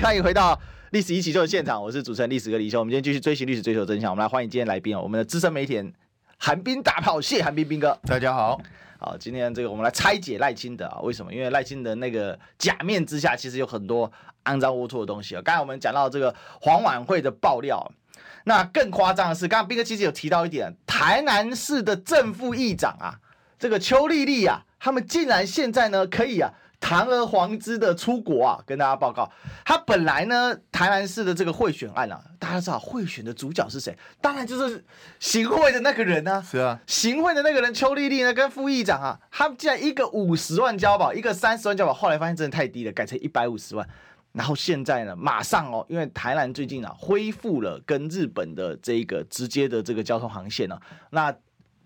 [0.02, 0.54] 欢迎回到
[0.90, 2.78] 《历史易起 SHOW》的现场，我是主持人历史哥李修。
[2.78, 4.10] 我们今天继续追寻历史，追求真相。
[4.10, 5.92] 我们来欢迎今天来宾哦，我们的资深媒体人
[6.36, 7.98] 韩彬大炮谢韩冰冰哥。
[8.06, 8.60] 大家好，
[8.98, 11.32] 好，今天这个我们来拆解赖清德啊，为什么？
[11.32, 14.10] 因为赖清德那个假面之下，其实有很多
[14.44, 15.42] 肮脏龌龊的东西啊。
[15.42, 17.90] 刚才我们讲到这个黄晚会的爆料。
[18.48, 23.20] 那更夸张的是，刚刚斌哥其实有提到一点，台南市的正副议长啊，
[23.58, 29.30] 这个邱丽丽啊，他们竟然现在呢可以啊堂而皇之的出国啊，跟大家报告，
[29.66, 33.94] 他本来呢，台南市的这个贿选案啊，大家知道贿选的主角是谁？
[34.22, 34.82] 当然就是
[35.20, 36.40] 行贿的那个人啊。
[36.40, 43.86] 是啊，行贿的那个人邱丽丽呢，跟副议长啊，他们竟然一个五十万交保，一个三十万交保，后来发现真的太低了，改成一百五十万。
[44.32, 51.34] 然后现在呢，马上哦，因为台南最近啊，恢复了跟日本的这个直接的这个交通航线啊，那。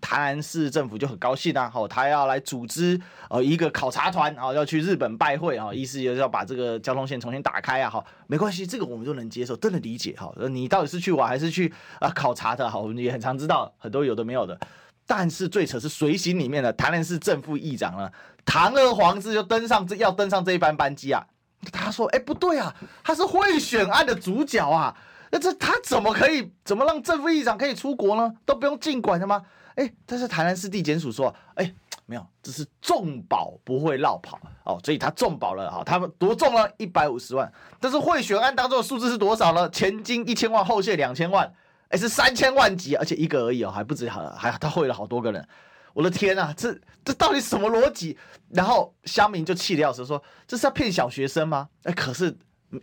[0.05, 10.29] 台南市政府就很高兴啊，好，他要来组织呃一个考察团啊，要去日本拜会啊，意思就是要把这个交通线重新打开啊，好，没关系，这个我们都能接受，都能理解哈。
[10.49, 12.69] 你到底是去玩还是去啊考察的？
[12.69, 14.59] 好，我们也很常知道很多有的没有的。
[15.07, 18.11] 但是最扯是随行里面的台南市正副议长呢，
[18.43, 21.25] 堂而皇之就登上这要登上这一班班机啊。
[21.71, 22.73] 他说：“哎，不对啊，
[23.03, 24.95] 他是贿选案的主角啊，
[25.31, 28.33] 那这他怎么可以怎么让正副议长可以出国呢？
[28.45, 29.41] 都不用进管的吗？”
[29.75, 31.73] 哎，但是台南市地检署说，哎，
[32.05, 37.51] 没有，这是重保不会落跑哦，所以他重保了哈，他们多重了一百五十万。
[37.79, 39.67] 但是贿选案当中的数字是多少呢？
[39.71, 41.51] 前金一千万，后谢两千万，
[41.89, 45.47] 哎，是三千万级，而且一个而已哦，还不止，还还他贿了好多个人。
[45.93, 48.17] 我的天啊，这这到底什么逻辑？
[48.49, 51.69] 然后乡民就气得要死，说这是要骗小学生吗？
[51.83, 52.37] 哎，可是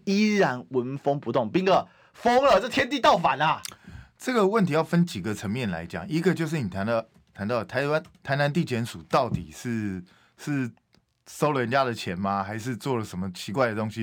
[0.04, 3.60] 依然纹风不动，兵哥疯了，这天地倒反啊！
[4.18, 10.02] 这个问题要分几个层面来讲，一个就是你谈到谈到台湾台南地检署到底是
[10.36, 10.70] 是
[11.26, 12.42] 收了人家的钱吗？
[12.42, 14.02] 还是做了什么奇怪的东西？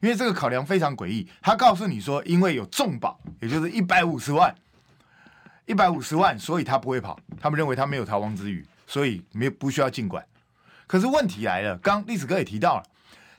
[0.00, 1.28] 因为这个考量非常诡异。
[1.42, 4.54] 他告诉你说，因为有重保，也就是一百五十万，
[5.68, 7.18] 一百五十万，所以他不会跑。
[7.40, 10.24] 他们认为他没有逃亡之余，所以没不需要尽管。
[10.86, 12.82] 可是问题来了，刚历史哥也提到了，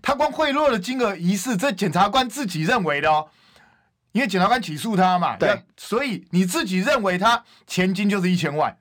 [0.01, 3.27] 他光贿赂的金额疑似，这检察官自己认为的哦。
[4.11, 8.75] 因为检察官起诉他嘛，对，所以你自己认为他前金就是一千万，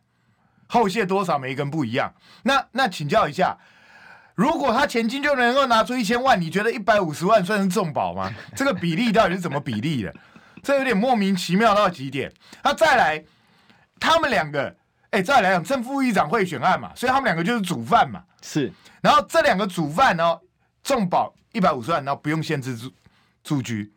[0.67, 2.15] 后谢多少每一个人不一样。
[2.45, 3.57] 那那请教一下，
[4.35, 8.33] 如果他前金就能够拿出一千万，你觉得一百五十万算是重保吗？
[8.57, 10.15] 这个比例到底是怎么比例的？
[10.63, 12.33] 这有点莫名其妙到极点。
[12.65, 13.23] 那再来，
[14.01, 14.75] 他们两个，
[15.11, 18.23] 哎，再来讲正副议长贿选案嘛，所以他们两个就是主犯嘛。
[18.43, 20.39] 是，然后这两个主犯呢，
[20.83, 22.93] 重保一百五十万，然后不用限制住
[23.43, 23.93] 住居。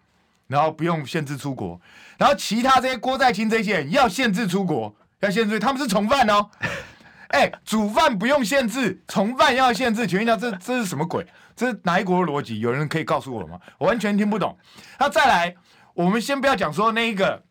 [0.47, 1.79] 然后不用限制出国，
[2.17, 6.49] 然后其他这些郭在清这些人要限制出国，要限制，他们是从犯哦。
[7.31, 11.25] 哎，主犯不用限制，从犯要限制，请问一下，这这是什么鬼？
[11.55, 12.59] 这是哪一国的逻辑？
[12.59, 13.57] 有人可以告诉我吗？
[13.77, 14.57] 我完全听不懂。
[14.99, 15.55] 那再来，
[15.93, 17.41] 我们先不要讲说那一个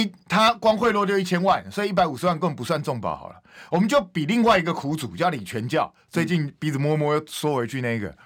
[0.00, 3.36] 一他光贿赂就一千万，所以一百五十万根本不算重保好了。
[3.70, 8.16] 我们就比另外一个苦主叫李全教，最近鼻子摸摸又缩回去那个。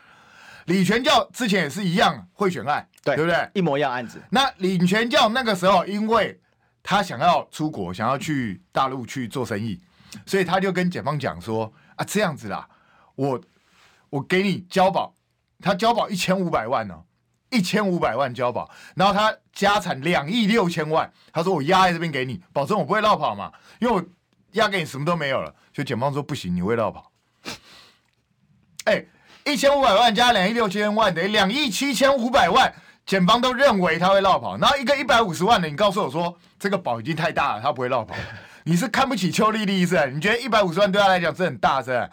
[0.66, 3.50] 李全教之前也是一样贿选案，对，对不对？
[3.52, 4.22] 一模一样案子。
[4.30, 6.40] 那李全教那个时候，因为
[6.82, 9.80] 他想要出国，想要去大陆去做生意，
[10.24, 12.66] 所以他就跟检方讲说：“啊，这样子啦，
[13.16, 13.40] 我
[14.10, 15.14] 我给你交保，
[15.60, 17.02] 他交保一千五百万呢，
[17.54, 24.04] 一千五百万交保，然后他家产两亿六千万，他说我押在这边给你，保证我不会落跑嘛，因为我
[24.52, 27.10] 押给你什么都没有了。”就检方说不行，你会落跑。
[28.84, 29.04] 哎。
[29.46, 34.56] 一千五百万加两亿六千万等于两亿七千五百万，检方都认为他会落跑。
[34.56, 38.14] 然后一个一百五十万的，你告诉我说这个保已经太大了，他不会落跑。
[38.62, 40.10] 你是看不起邱丽丽是？
[40.12, 42.08] 你觉得一百五十万对他来讲是很大是？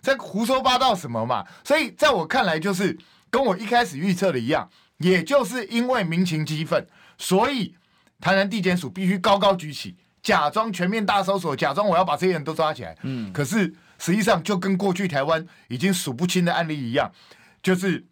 [0.00, 1.44] 在胡说八道什么嘛？
[1.62, 2.98] 所以在我看来，就是
[3.34, 6.86] 跟我一开始预测的一样，也就是因为民情激愤，
[7.18, 7.74] 所以
[8.20, 12.96] 台南地检署必须高高举起，假装全面大搜索，假装我要把这些人都抓起来。
[13.02, 13.74] 嗯，可是。
[13.96, 17.10] 实际上就跟过去台湾已经数不清的案例一样，
[17.62, 18.04] 就是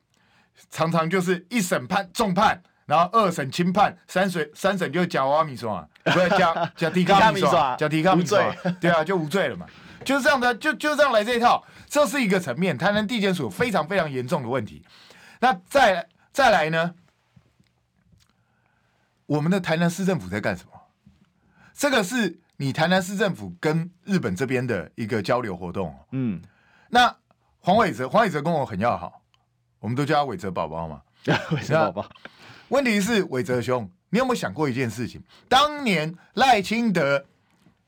[0.70, 9.66] 常常就是一审判重判，然后二审轻判，三审三审就假挖米刷，不是假 假提卡米刷，假提卡米刷，对啊，就无罪了嘛，
[10.04, 14.82] 就是这样的，就就这样来这一套，这是一个层面，台南地检署非常非常严重的问题。
[15.42, 16.94] 那再再来呢，
[19.26, 20.70] 我们的台南市政府在干什么？
[21.74, 22.38] 这个是。
[22.58, 26.40] 你台南市政府跟日本这边的一个交流活动，嗯，
[26.90, 27.12] 那
[27.58, 29.20] 黄伟哲，黄伟哲跟我很要好，
[29.80, 31.02] 我们都叫他伟哲宝宝嘛，
[31.50, 32.08] 伟哲宝宝。
[32.68, 35.20] 问题是伟哲兄，你有没有想过一件事情？
[35.48, 37.24] 当年赖清德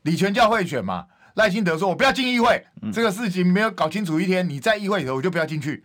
[0.02, 5.84] 李全教会选嘛，赖清德说我不要进议会，嗯，这个事情没有搞清楚一天，你在议会里头我就不要进去，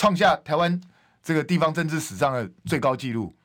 [0.00, 0.80] 创下台湾
[1.22, 3.36] 这个地方政治史上的最高纪录。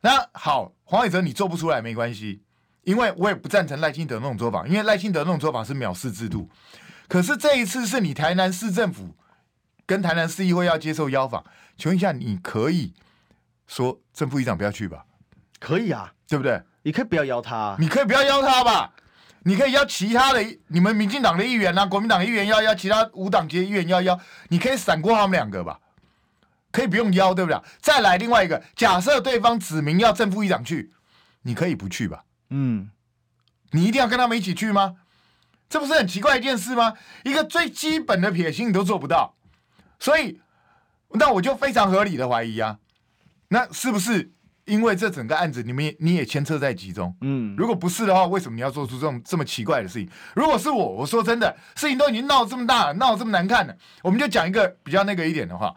[0.00, 2.42] 那好，黄伟哲你做不出来没关系。
[2.82, 6.50] 因为我也不赞成赖清德那种做法，因为赖清德那种做法是藐视制度。
[7.06, 9.14] 可是这一次是你台南市政府
[9.86, 11.44] 跟台南市议会要接受邀访，
[11.78, 12.92] 请问一下，你可以
[13.68, 15.06] 说正副议长不要去吧？
[15.60, 16.60] 可以啊，对不对？
[16.82, 18.92] 你可以不要邀他，你可以不要邀他吧？
[19.46, 25.78] 你可以邀其他的你们民进党的议员啊，国民党的议员要邀，其他无党籍的议员要邀，你可以闪过他们两个吧，
[26.72, 27.62] 可以不用邀，对不对？
[27.80, 30.92] 再来另外一个，假设对方指名要正副议长去，
[31.42, 32.24] 你可以不去吧？
[32.50, 32.90] 嗯，
[33.70, 34.96] 你一定要跟他们一起去吗？
[35.68, 36.94] 这不是很奇怪一件事吗？
[37.22, 39.36] 一个最基本的撇清你都做不到，
[40.00, 40.40] 所以
[41.10, 42.80] 那我就非常合理的怀疑啊，
[43.50, 44.32] 那是不是？
[44.66, 47.14] 因为这整个案子，你们也你也牵扯在其中。
[47.20, 50.10] 嗯，如果不是的话，为什么你要做出这种这么奇怪的事情？
[50.34, 55.72] 如果是我，我说真的，事情都已经闹这么大了，闹这么难看了，我们就讲一个比较那个一点的话，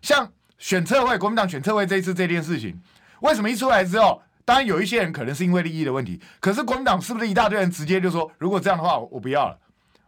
[0.00, 2.80] 像选测会，国民党选测会这一次这件事情，
[3.20, 9.58] 为什么一出来之后，当然有一些人可能是因为利益的问题，可是国民党是不是一大堆人直接就说，如果这样的话，我不要了，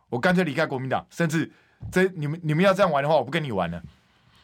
[0.09, 1.53] 我干脆离开国民党，甚至
[1.93, 3.83] 这你们你们要这样玩的话，我不跟你玩了，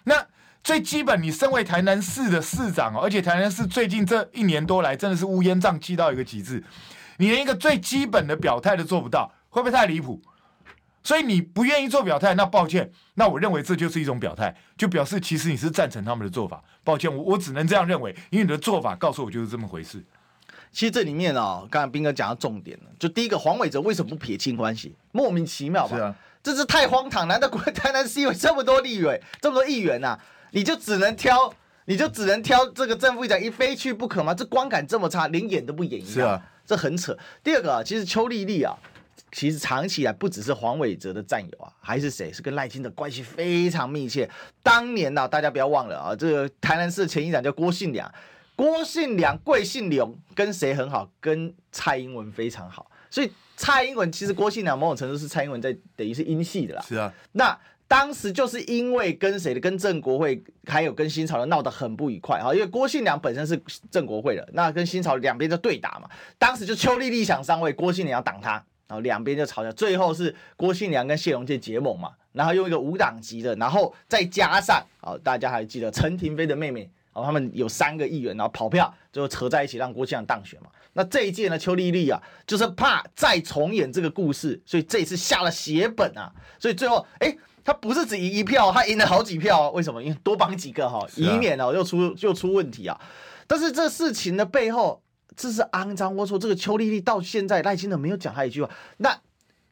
[0.05, 0.15] 那。
[0.63, 6.63] 最基本，你身为台南市的市长哦，而且台南市最近这一年多来真的是乌烟瘴气到一个极致，
[7.17, 10.21] 你连一个最基本的表态都做不到，会不会太离谱？
[11.03, 16.63] 所以你不愿意做表态，那抱歉，那我认为这就是一种表态，就表示其实你是赞成他们的做法。
[16.85, 20.05] 抱歉，我我只能这样认为，因为你的做法告诉我就是这么回事。
[20.71, 24.95] 其实这里面哦，刚才斌哥讲到重点了，就第一个黄伟哲为什么不撇清关系？
[25.11, 25.97] 莫名其妙吧？
[25.97, 27.27] 是啊，这是太荒唐！
[27.27, 30.21] 难道台南市有这么多立委，这么多议员呐、啊？
[30.53, 31.53] 你就只能挑，
[31.85, 34.35] 你就只能挑这个正副议长一非去不可吗？
[34.35, 37.17] 这观感这么差，连演都不演一样，是啊，这很扯。
[37.43, 38.77] 第二个啊，其实邱丽丽啊，
[39.33, 42.33] 其实长期以来不只是黄伟哲的战友啊，还是谁？
[42.33, 44.29] 是跟赖清德关系非常密切。
[44.63, 48.13] 当年呢、啊，大家不要忘了啊，这个台南市前议长叫郭信良，
[48.55, 51.11] 郭信良贵姓刘，跟谁很好？
[51.21, 52.91] 跟蔡英文非常好。
[53.09, 56.85] 所以蔡英文其实郭信良某种程度是蔡英文在等于是英系的啦。
[56.87, 57.57] 是啊，那。
[57.91, 66.09] 当时就是因为跟谁的，跟正国会还有跟新潮的闹得很不愉快哈，因为郭信良本身是正国会的，那跟新潮两边就对打嘛。
[66.39, 68.53] 当时就邱丽丽想上位，郭信良要挡他，
[68.87, 80.69] 然后两边就吵架，最后是郭信良跟谢龙介结盟嘛，然后用一个无党籍的，然后再加上啊，大家还记得陈廷妃的妹妹，然后他们有三个议员，然后跑票最后扯在一起让郭信良当选嘛。
[80.93, 87.37] 那这一届呢，邱丽丽啊，就是怕再重演这个故事，所以这一次下了血本啊，所以最后哎。
[87.65, 89.71] 他不是只赢一票，他赢了好几票啊？
[89.71, 90.03] 为什么？
[90.03, 93.01] 因为多绑几个哈，以免哦又出又出问题啊。
[93.47, 95.03] 但是这事情的背后，
[95.37, 96.39] 这是肮脏龌龊。
[96.39, 98.71] 这个邱丽丽到现在赖清德没有讲他一句话。
[98.99, 99.19] 那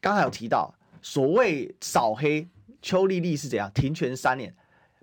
[0.01, 2.47] 刚才有提到所谓扫黑，
[2.81, 4.53] 邱丽丽是怎样停权三年？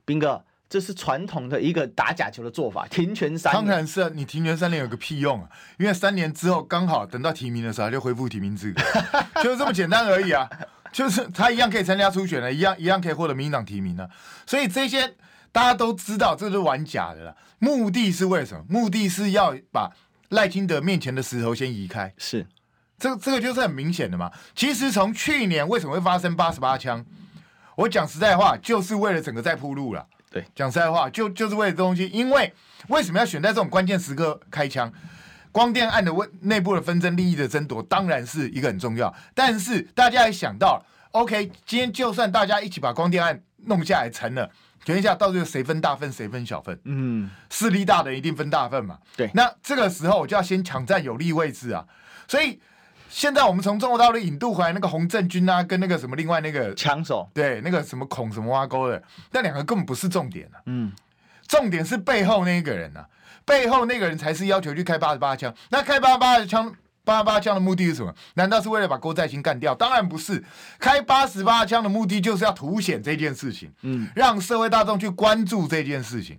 [0.04, 3.64] 斌哥，这是传统的一个打假球的做法，停权三年。
[3.64, 5.48] 当然是啊，你停权三年有个屁用啊！
[5.78, 8.82] 因为三年之后刚好等到提名的时候就恢复提名资格，
[9.42, 10.48] 就是这么简单而已啊。
[10.96, 14.08] 就是他一样可以参加初选的，一样一样可以获得民进党提名的，
[14.46, 15.14] 所以这些
[15.52, 17.36] 大家都知道，这是玩假的了。
[17.58, 18.64] 目的是为什么？
[18.66, 19.92] 目的是要把
[20.30, 22.10] 赖清德面前的石头先移开。
[22.16, 22.46] 是，
[22.98, 24.32] 这个这个就是很明显的嘛。
[24.54, 27.04] 其实从去年为什么会发生八十八枪，
[27.74, 30.06] 我讲实在话，就是为了整个在铺路了。
[30.30, 32.08] 对，讲实在话，就就是为了这东西。
[32.08, 32.50] 因为
[32.88, 34.90] 为什么要选在这种关键时刻开枪？
[35.56, 39.14] 光电案的问内部的纷争、利益的争夺，当然是一个很重要。
[39.34, 44.50] 但是大家也想到，OK，今天就算大家一起把光电案弄下来成了，
[44.84, 46.78] 等一下到最后谁分大份，谁分小份？
[46.84, 48.98] 嗯，势力大的一定分大份嘛。
[49.16, 51.86] 对，那这个时候我就要先抢占有利位置啊。
[52.28, 52.60] 所以
[53.08, 60.60] 现在我们从中国大陆引渡回来那个洪正军啊，跟那个什么另外那个枪手，对，那个什么孔什么挖沟的，那两个根本不是重点啊。
[60.66, 60.92] 嗯，
[61.48, 63.08] 重点是背后那一个人啊。
[63.46, 68.12] 背后那个人才是要求去开八十八枪，那开八十八枪、八十八枪的目的是什么？
[68.34, 69.74] 难道是为了把郭在清干掉？
[69.74, 70.44] 当然不是，
[70.78, 76.38] 开八十八枪的目的就是要凸显这件事情，嗯，让社会大众去关注这件事情。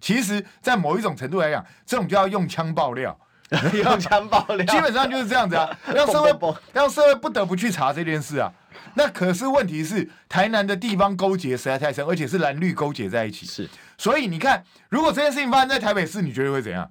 [0.00, 3.18] 其实，在某一种程度来讲，这种就要用枪爆料，
[3.72, 8.52] 用枪爆料，基本上就是这样子啊， 让社会让社会不得不去查这件事啊。
[8.94, 13.46] 那可是问题是，台南的地方勾结实在太深，而且是蓝绿勾结在一起。
[13.46, 16.90] 是，所以你看，如果这件事情发生在台北市，你觉得会怎样？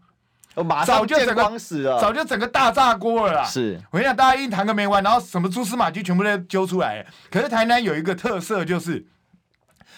[0.55, 3.43] 我马上就整个死了，早就整个大炸锅了啦。
[3.43, 7.05] 是，我跟你讲，大家一谈个没完，然后什么蛛丝马迹全部都揪出来。
[7.29, 9.05] 可是台南有一个特色，就是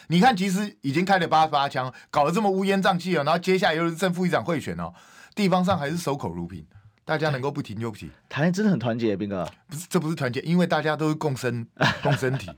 [0.08, 4.94] 你看，其实已经开了八十八枪，搞得这么乌烟瘴气了，然后接下来又是正副议长贿选哦，
[5.34, 6.66] 地方上还是守口如瓶。
[7.10, 9.44] 大家能够不停就不停，台湾真的很团结，斌哥。
[9.68, 11.66] 不是，这不是团结，因为大家都是共生
[12.04, 12.52] 共生体，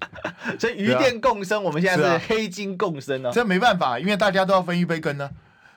[0.60, 3.32] 所以鱼电共生，啊、我们现在是黑金共生啊。
[3.32, 5.32] 这没办法，因为大家都要分一杯羹呢、啊，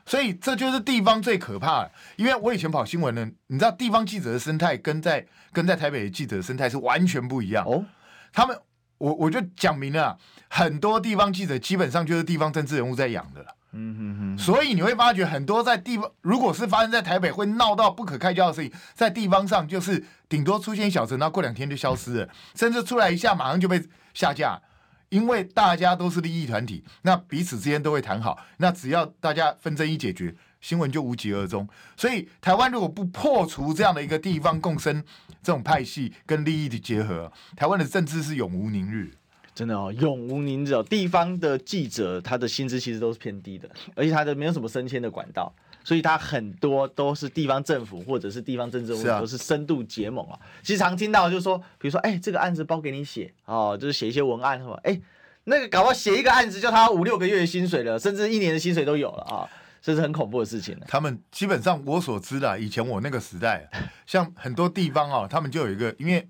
[0.04, 1.92] 所以这就是地方最可怕的。
[2.16, 7.84] 因为我以前跑新闻呢，你知道地方记者的生态跟在跟在台北的记者的生态是完全不一样哦。
[8.32, 8.58] 他们，
[8.98, 10.18] 我我就讲明了，
[10.48, 13.54] 很多地方记者基本上就是地方政治人物在养的了。
[13.76, 23.82] 嗯哼哼，所以你会发觉很多在地方，如果是发生在台北，会闹到不可开交的事情，在地方上就是顶多出现小陈，然后过两天就消失了，甚至出来一下马上就被
[24.14, 24.60] 下架，
[25.08, 31.68] 因为大家都是利益团体，那彼此之间都会谈好，那只要大家纷争一解决，新闻就无疾而终。
[31.96, 35.02] 所以台湾如果不破除这样的一个地方共生
[35.42, 39.12] 这种派系跟利益的结合，台湾的政治是永无宁日。
[39.54, 40.82] 真的哦，永无宁日哦。
[40.82, 50.36] 地方的记者他的薪资其实都是偏低的，而且他的没有什么升迁的管道，所以他很多都是地方政府或者是地方政治人物都是深度结盟啊。
[50.62, 54.74] 其实常听到就是说，比如说，哎、欸，这个案子包给你写哦，就是写一些文案什么？
[54.82, 55.02] 哎、欸，
[55.44, 59.48] 那个搞不好写一个案子就他五六个月的薪水了，甚至一年的薪水都有了啊，
[59.80, 60.76] 这是很恐怖的事情。
[60.88, 63.70] 他们基本上我所知的，以前我那个时代，
[64.04, 66.28] 像很多地方哦，他们就有一个因为。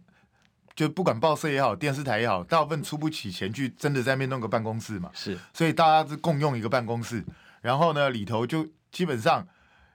[0.75, 5.11] 就不管报社也好，电视台也好，大部分出不起钱去，真的在那边弄个办公室嘛。
[5.15, 7.25] 是，所以大家是共用一个办公室，
[7.63, 9.47] 然后呢，里头就基本上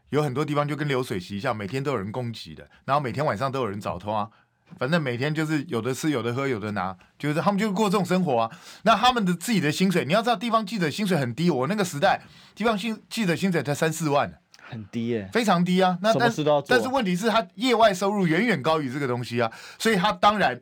[0.10, 4.30] 有很多地方就跟流水席一样，每天都有人供给的，然后每天晚上都有人找通啊，
[4.78, 8.52] 反正每天就是有的吃，有的喝，有的拿，就是他们就过这种生活啊。
[8.84, 12.22] 那他们的自己的薪水，你要知道，地方记者薪水很低，我那个时代
[12.56, 14.40] 地方记记者薪水才三四万。
[14.70, 15.98] 很低耶，非常低啊！
[16.02, 20.60] 那但是但是问题是他业外收入远远高于这个东西啊，所以他当然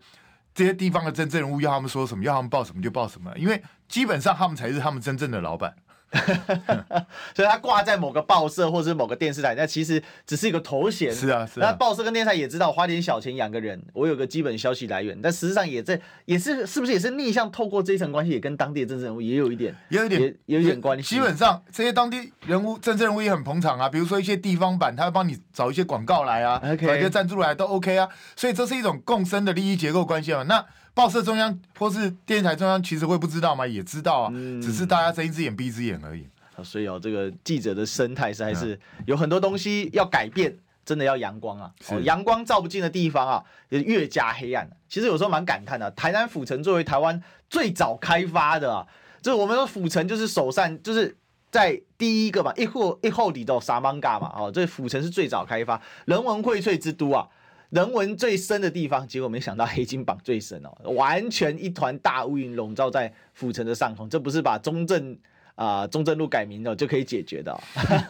[0.55, 5.75] 这些地方的真正人物要他们说什么，要他们报什么就报什么，因为基本上他们才是他们真正的老板。
[7.35, 11.13] 所以他挂在某个报社或者是某个电视台，那其实只是一个头衔。
[11.13, 11.67] 是啊，是啊。
[11.67, 15.19] 那报社跟电视台也知道花点小钱养个人，我有个基本消息来源。
[15.21, 21.15] 但实际上也在，也是是不是也是逆向透过这一层关系，也跟当地的政治人物也有一点，也有一点，也有一点关系。
[21.15, 23.89] 基本上这些当地人物、政治人物也很捧场啊。
[23.89, 28.07] 比如说一些地方版，他会帮你找一些广告来啊.找一些赞助来都 OK 啊。
[28.35, 30.43] 所以这是一种共生的利益结构关系嘛。
[30.43, 30.65] 那
[30.97, 33.67] 报社中央或是电视台中央其实会不知道吗？
[33.67, 36.27] 也知道啊，嗯、只是大家睁一只眼闭一只眼而已。
[36.63, 41.71] 所以哦，这个记者的生态是还是有很多东西要改变，真的要阳光啊！
[41.89, 44.67] 哦，阳光照不进的地方啊，也越加黑暗。
[44.89, 48.87] 其实有时候蛮感叹的，台南府城作为台湾最早开发的，啊，
[49.21, 51.15] 就是我们说府城就是首善，就是
[51.51, 57.27] 在第一个嘛，一户一户里头撒芒嘎嘛，哦，这府城是最早开发，人文荟萃之都啊，
[57.69, 65.17] 人文最深的地方，结果没想到黑金榜最深哦，完全一团大乌云笼罩在府城的上空，这不是把中正。
[65.57, 67.59] 啊、呃，中正路改名了就可以解决的，哦，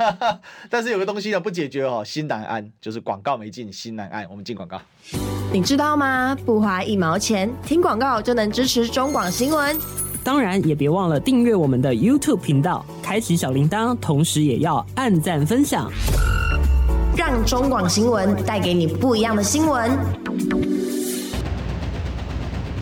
[0.70, 4.28] 但是有个东西呢不解决哦，心难安，就是广告没进，心难安。
[4.30, 4.78] 我们进广告，
[5.53, 6.36] 你知道吗？
[6.45, 9.78] 不花一毛钱，听广告就能支持中广新闻。
[10.26, 15.89] 当然也别忘了订阅我们的 YouTube 频道，开启小铃铛，同时也要按赞分享，
[17.18, 19.89] 让中广新闻带给你不一样的新闻。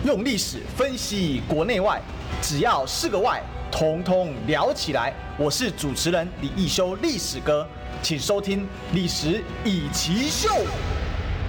[0.03, 2.01] 用历史分析国内外，
[2.41, 3.41] 只要是个“外”。
[3.71, 5.13] 通通聊起来！
[5.37, 7.65] 我是主持人李一修，历史哥，
[8.01, 8.63] 请收听
[8.93, 10.49] 《历史以奇秀》。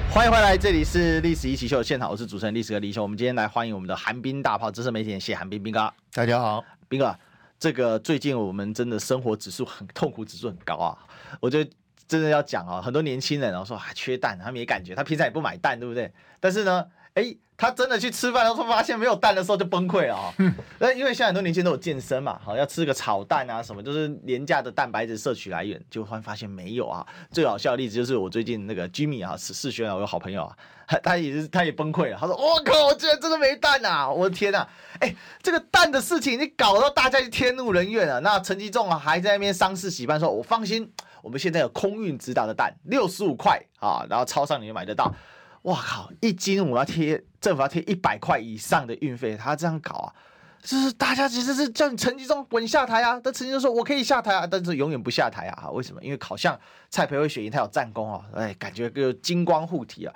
[0.08, 3.02] 欢迎回来，这里是《历史一起秀》现场，我是主持人历史哥李易修。
[3.02, 5.92] 我们今天来欢迎我们的寒冰大炮资深媒体人谢寒冰冰哥。
[6.12, 7.16] 大家好，冰哥，
[7.58, 10.96] 这个最近我们真的生活指数很痛苦，指数很高啊！
[11.40, 11.70] 我觉得
[12.06, 16.12] 真的要讲啊，很多年轻人然后说啊缺蛋，他没感觉，他平常也不买蛋，对不对？
[16.40, 17.36] 但是呢，哎。
[17.58, 20.30] 他真的去吃饭的时候，发现没有蛋的时候就崩溃了啊！
[20.78, 27.06] 那因为现在很多年轻人都有健身嘛，好要吃个炒蛋啊什么，就是廉价的蛋白质摄取来源，就会发现没有啊。
[27.30, 30.54] 最好笑的例子就是我最近那个 Jimmy 啊，是世轩啊，我有好朋友啊，
[31.02, 34.06] 他也是他也崩溃了，他说：“我靠，我居然真的没蛋啊！
[34.06, 34.68] 我的天呐、啊！
[35.00, 38.18] 哎，这个蛋的事情你搞到大家就天怒人怨啊。
[38.18, 40.92] 那陈吉仲啊还在那边丧事喜办说：“我放心，
[41.22, 45.12] 我们现在有空运直达的蛋，六十五块啊，然后超商你就买得到。”
[45.62, 46.08] 哇靠！
[46.20, 50.14] 一斤我要贴政府要贴一百块以上的运费，他这样搞啊，
[50.62, 53.20] 就是大家其实是叫你陈吉仲滚下台啊。
[53.20, 55.68] 但陈吉仲说我可以下台啊，但是永远不下台啊。
[55.70, 56.00] 为什么？
[56.04, 56.56] 因为好像
[56.88, 60.14] 蔡培慧选赢他有战功啊，哎，感觉就金光护体啊。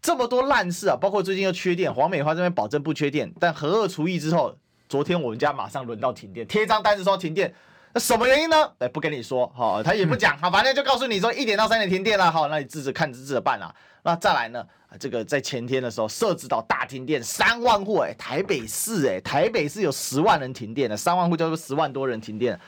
[0.00, 4.56] 这么多烂事啊，包括最近又缺电，黄美花这边保证不缺电，但核二除役之后，
[4.88, 7.52] 昨天我们家马上轮到停电，贴张单子说停电，
[7.96, 8.70] 那什么原因呢？
[8.78, 13.74] 哎，不跟你说，好，他也不讲，好，反正就告诉你说一点到三点停电了，好，那你自己看自己的办啦。
[14.02, 14.62] 那再来呢？
[15.00, 22.60] 这个在前天的时候，设置到大停电，三万户哎，台北市哎，台北市有十万人停电了，三万户叫做十万多人停电，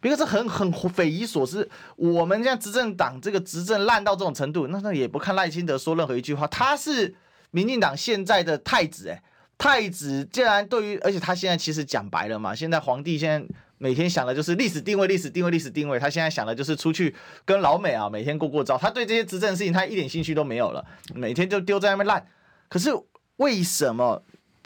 [0.00, 1.68] 别个这很很匪夷所思。
[1.96, 7.12] 我们现在执政党这个执政烂到这种程度，那那也不看赖清德说任何一句话，他是
[7.50, 9.20] 民进党现在的太子哎，
[9.58, 13.46] 太子竟然对于，而且他现在其实讲白了嘛，现在皇帝现在。
[13.80, 16.00] 每天想的就是历史定位，历史定位，历史定位。
[16.00, 18.76] 他现在想的就是出去跟老美啊，每天过过招。
[18.76, 20.84] 他对这些执政的事情，他一点兴趣都没有了，
[21.14, 22.26] 每天就丢在那边烂。
[22.68, 22.90] 可是
[23.36, 24.20] 为什么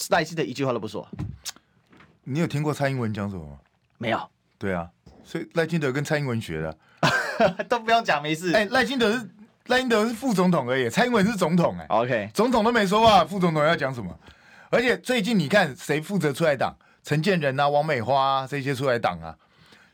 [0.09, 1.07] 赖清德一句话都不说？
[2.25, 3.59] 你有听过蔡英文讲什么吗？
[3.99, 4.31] 没有。
[4.57, 4.89] 对啊，
[5.23, 6.79] 所以赖清德跟蔡英文学的，
[7.69, 8.55] 都不用讲，没事。
[8.55, 9.29] 哎，赖清德是
[9.67, 11.85] 赖清德是副总统而已，蔡英文是总统哎。
[11.91, 14.19] OK，总统都没说话，副总统要讲什么？
[14.73, 16.75] 而且最近你看谁负责出来挡？
[17.05, 19.37] 陈建仁啊，王美花啊，这些出来挡啊，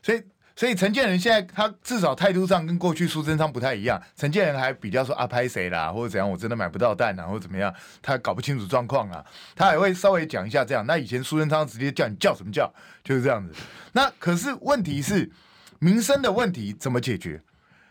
[0.01, 0.23] 所以。
[0.55, 9.25] 所以陈建仁现在他至少态度上跟过去苏贞昌不太一样，陈建仁还比较说啊拍谁啦，或者怎样，我真的买不到蛋啊，或者怎么样，他搞不清楚状况啊，
[9.55, 10.85] 他还会稍微讲一下这样。
[10.85, 12.69] 那以前苏贞昌直接叫你叫什么叫，
[13.05, 13.53] 就是这样子。
[13.93, 15.31] 那可是问题是
[15.79, 17.41] 民生的问题怎么解决？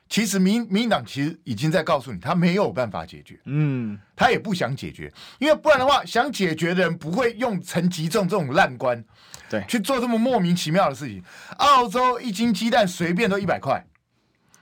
[0.08, 9.04] 其实民民进党其实已经在告诉你，他没有办法解决，嗯，他也不想解决，因为不然的话，想解决的人不会用陈吉仲这种烂官。
[9.50, 11.22] 对，去做这么莫名其妙的事情。
[11.56, 13.82] 澳洲一斤鸡蛋随便都一百块，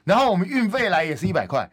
[0.05, 1.68] 然后我们运费来也是一百块，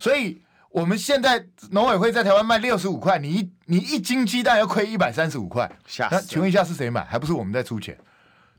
[0.00, 5.70] 所以我们现在农委会在台湾卖六十五块，你一你一斤鸡蛋要亏一百三十五块。
[6.10, 7.04] 那请问一下是谁买？
[7.04, 7.96] 还不是我们在出钱？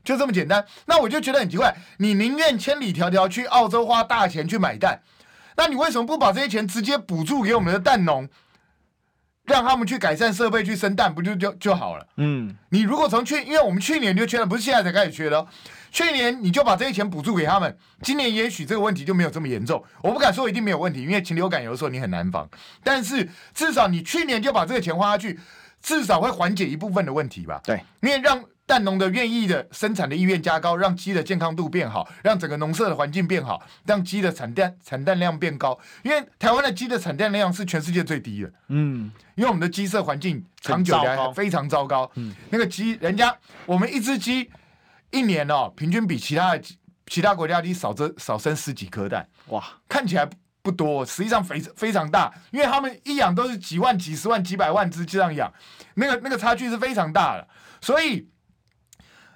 [0.08, 0.64] 就这么简单。
[0.86, 5.02] 那我就觉得很奇怪，你宁愿千里迢迢去澳洲花大钱去买蛋，
[5.54, 8.26] 那你为什么不把这些钱直接补助给我们的蛋农？
[9.44, 12.06] 让他们去改善设备去生蛋，不就就就好了？
[12.16, 15.46] 嗯，你如果从去，因为我们去年就缺了，不是现在才开始缺的。
[15.90, 19.82] 去年你就把这些钱补助给他们，今年也许这个问题就没有这么严重。
[20.02, 22.48] 我不敢说一定没有问题，因为禽流感有的时候你很难防。
[22.82, 25.38] 但是至少你去年就把这个钱花下去，
[25.82, 27.60] 至少会缓解一部分的问题吧？
[27.62, 28.42] 对，因为让。
[28.68, 35.76] 蛋农的愿意的生产的意愿加高，让鸡的健康度变好，让整个农舍的环境变好，让鸡的产蛋产蛋量变高。
[36.02, 42.10] 因为台湾的鸡的产蛋量是全世界最低的，嗯，因为我们的鸡舍环境长久以来非常糟糕。
[42.16, 44.50] 嗯，那个鸡，人家我们一只鸡
[45.12, 46.62] 一年哦，平均比其他的
[47.06, 49.26] 其他国家鸡少这少生十几颗蛋。
[49.46, 50.28] 哇，看起来
[50.60, 55.50] 不多，实际上非非常大，因为他们一养都是几万、几十万、几百万只这样养，
[55.94, 57.48] 那个那个差距是非常大的，
[57.80, 58.28] 所以。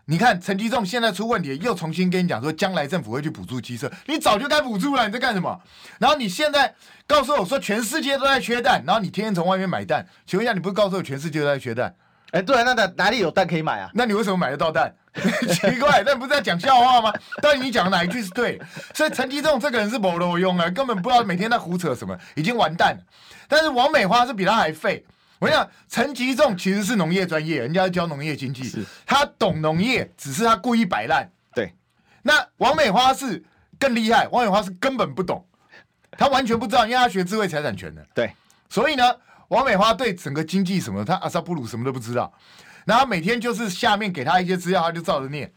[0.06, 5.60] 你看陈吉仲现在出问题，又重新跟你讲说，将来政府会去补助鸡舍，你早就该补助了，你在干什么？
[5.98, 6.74] 然后你现在
[7.06, 11.94] 告诉我说全世界都在缺蛋，然后你天天从外面买蛋，请问一下，你不是告诉我全世界都在缺蛋？
[12.32, 13.90] 哎，对，那哪哪里有蛋可以买啊？
[13.94, 14.92] 那你为什么买得到蛋？
[15.14, 17.12] 奇怪，那不是在讲笑话吗？
[17.42, 18.58] 到底你讲的哪一句是对？
[18.94, 23.02] 所以陈吉仲这个人是没路用啊，根本不知道每天在胡扯什么，已经完蛋了。
[23.46, 25.04] 但是王美花是比他还废。
[25.42, 31.28] 我跟你讲，陈吉仲其实是农业专业，人家教农业经济，是他懂农业，只是他故意摆烂。
[31.52, 31.74] 对，
[32.22, 33.42] 那王美花是
[33.76, 35.44] 更厉害，王美花是根本不懂，
[36.12, 38.06] 他完全不知道，因为他学智慧财产权的。
[38.14, 38.32] 对，
[38.68, 39.02] 所以呢，
[39.48, 42.32] 王美花对整个经济什么，他阿萨布鲁什么都不知道，
[42.84, 45.52] 然后每天就是下面给他一些资料，他就照着念，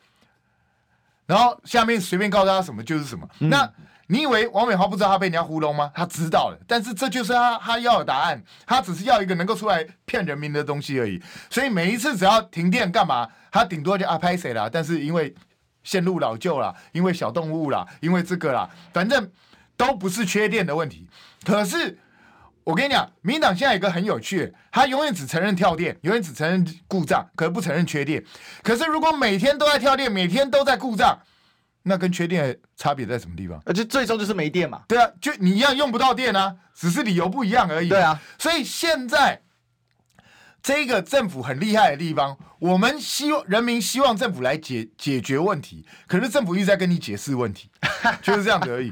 [1.27, 3.29] 然后下面随便告诉他什么就是什么。
[3.37, 3.71] 嗯、那。
[4.07, 5.91] 你以为王美花不知道他被人家糊弄吗？
[5.95, 11.19] 他知道了，但是这就是他他要的答案，他只是要一个能够出来骗人民的东西而已。
[11.49, 14.69] 所以每一次只要停电干嘛，他顶多就啊拍谁啦。
[14.71, 15.33] 但是因为
[15.83, 19.31] 线路老旧啦，因为小动物啦，因为这个啦，反正
[19.75, 21.07] 都不是缺电的问题。
[21.43, 21.97] 可是
[22.63, 28.23] 我跟你讲，民党现在有一个很有趣，他永远只承认跳电，永远只承认故障，可是不承认缺电。
[28.61, 31.17] 可是如果每天都在跳电，每天都在故障。
[31.87, 33.61] 那跟缺电差别在什么地方？
[33.63, 34.81] 而且最终就是没电嘛。
[34.87, 37.89] 对啊，就你一样用不到电啊，只是理由不一样而已。
[37.89, 39.39] 对啊，所以现在
[40.63, 47.69] 这个政府很厉害的地方，我们希望人民希望政府来解解决问题，可是政府一直在跟你解释问题，
[48.23, 48.91] 就是这样子而已。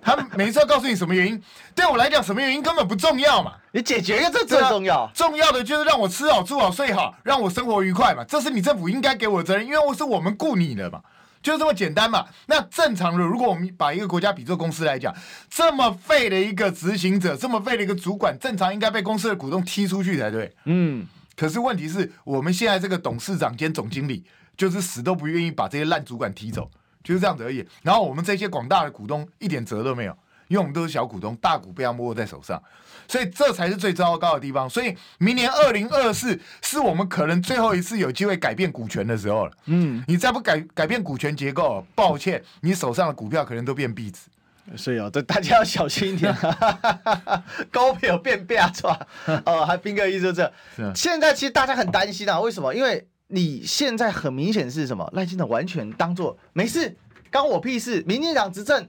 [0.00, 1.40] 他每次要告诉你什么原因，
[1.74, 3.52] 对我来讲，什么原因根本不重要嘛。
[3.70, 8.24] 你解决一个这最重要，啊，重要的就是让我吃好、住好、睡好，让我生活愉快嘛。
[8.24, 11.00] 这是你政府应该给我的责任，因为我是我们雇你的嘛。
[11.48, 12.26] 就这么简单嘛？
[12.46, 15.14] 那正常的，如果我们把一个国家比作公司来讲，
[15.48, 20.54] 这么废的一个执行者，这么废的一个主管，正常应该被公司的股东踢出去才对。
[20.64, 21.06] 嗯。
[21.34, 24.24] 可是问题是我们现在这个董事长兼总经理，
[24.58, 26.70] 就是死都不愿意把这些烂主管踢走，
[27.02, 27.66] 就是这样子而已。
[27.82, 30.12] 然后我们这些广大的股东一点责都没有，
[30.48, 32.62] 因为我们都是小股东，大股被他摸在手上。
[33.08, 34.68] 所以这才是最糟糕的地方。
[34.70, 39.52] 所以明年二零二四是我们可能最后一次有机会改变股权的时候了。
[39.64, 44.20] 嗯，你再不改改变股权结构，抱歉，你手上的股票可能都变壁纸。
[44.76, 46.36] 所以哦，这大家要小心一点。
[47.72, 48.94] 高票变变错。
[49.46, 50.52] 哦，还斌哥意思是这。
[50.76, 52.74] 是现在其实大家很担心啊，为什么？
[52.74, 55.08] 因为你现在很明显是什么？
[55.14, 56.94] 赖清德完全当做没事，
[57.32, 58.04] 关我屁事。
[58.06, 58.86] 民进党执政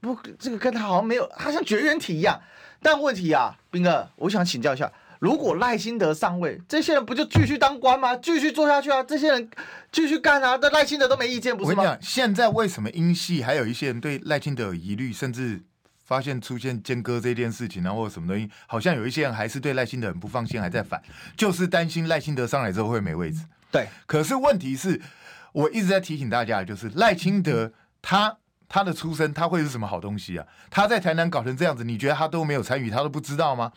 [0.00, 2.40] 不，这个跟他好像没有，他像绝缘体一样。
[2.82, 8.16] 但问题啊，斌哥，我想请教一下，如果赖清德上位，这些人不就继续当官吗？
[8.16, 9.02] 继续做下去啊？
[9.02, 9.50] 这些人
[9.92, 10.58] 继续干啊？
[10.60, 11.82] 那赖清德都没意见，不是吗？
[11.82, 15.62] 我跟你讲，现在为什么英系还有一些人对赖清德有疑虑，甚至
[16.04, 21.00] 发现出现奸哥这件事情啊，或者什么东西，好像有一些人还是对赖清德很不放心，还在反，
[21.36, 23.44] 就是担心赖清德上来之后会没位置。
[23.70, 25.00] 对，可是问题是，
[25.52, 27.72] 我一直在提醒大家，就是赖清德
[28.02, 28.38] 他
[28.70, 30.46] 他的出身他会是什么好东西啊？
[30.70, 33.72] 他在台南搞成这样子，你觉得他都没有参与，他都不知道吗？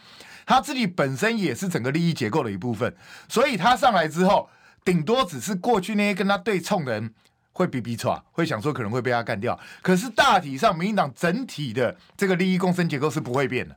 [0.45, 2.95] 他自己本身也是整个利益结构的一部分，
[3.27, 4.49] 所以他上来之后，
[4.85, 7.11] 顶多只是过去那些跟他对冲的人
[7.53, 9.59] 会比比错，会想说可能会被他干掉。
[9.81, 13.75] 可是大体上，民进党整体的这个利益共生结构是不会变的，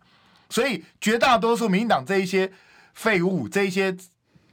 [0.50, 2.52] 所以绝大多数民进党这一些
[2.92, 3.96] 废物，这一些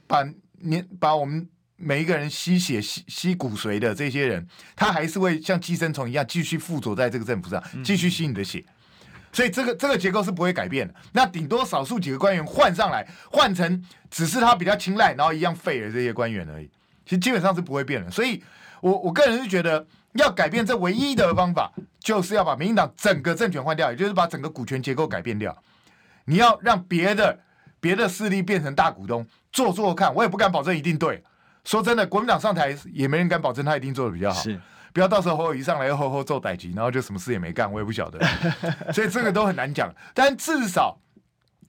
[0.06, 0.24] 把
[0.60, 1.46] 年把我们
[1.76, 4.46] 每一个人吸血吸吸骨髓的这些人，
[4.76, 8.64] 他还是会像寄生虫一样继续附着在这个政府上，继续吸你的血。
[9.32, 16.70] 所以这个这个结构是不会改变的，那顶多少数几个官员换上来，换成只是他比较青睐，然后一样废了这些官员而已。
[17.04, 18.08] 其实基本上是不会变的。
[18.08, 18.40] 所以
[18.80, 25.56] 我我个人是觉得，要改变这唯一的方法，就是要把民进党整个政权换掉，也就是把整个股权结构改变掉。
[26.26, 27.40] 你要让别的
[27.80, 31.22] 别的势力变成大股东，做做看，我也不敢保证一定对。
[31.64, 34.40] 说真的，国民党上台也没人敢保证他一定做的比较好。
[34.42, 34.60] 是。
[34.92, 38.24] 不要到时候侯友宜上来又吼吼做代志，然后就什么事也没干，我也不晓得，
[38.94, 39.92] 所以这个都很难讲。
[40.14, 40.96] 但至少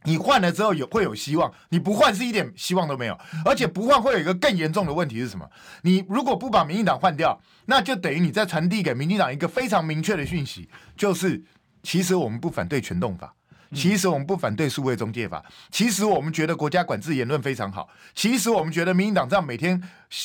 [0.04, 3.18] 你换了之后有会有希望，你不换是一点希望都没有。
[3.43, 5.50] 而且不换会有一个更严重的问题是什么？
[5.82, 11.43] 你如果不把民进党换掉，那就等于你在传递给民进党一个非常明确的讯息，就是
[11.82, 13.34] 其实我们不反对全动法。
[13.74, 19.82] 其实我们不反对数位中介法，其实我们觉得国家管制言论非常好，其实我们觉得民进党这样每天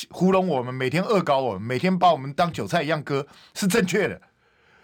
[0.09, 4.21] 糊弄我们，每天恶搞我们，每天把我们当韭菜一样割是正确的。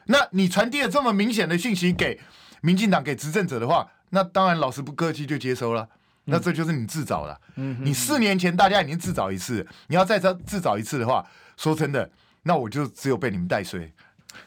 [0.06, 2.20] 那你传递了这么明显的讯息给
[2.62, 5.88] 民进党给执政者的话，那当然老实不客气就接收了。
[6.30, 7.40] 那这就是你自找了。
[7.56, 12.10] 嗯，你四年前大家已经自找一次，你要再自自找一次的话，说真的，
[12.44, 13.90] 那我就只有被你们带衰。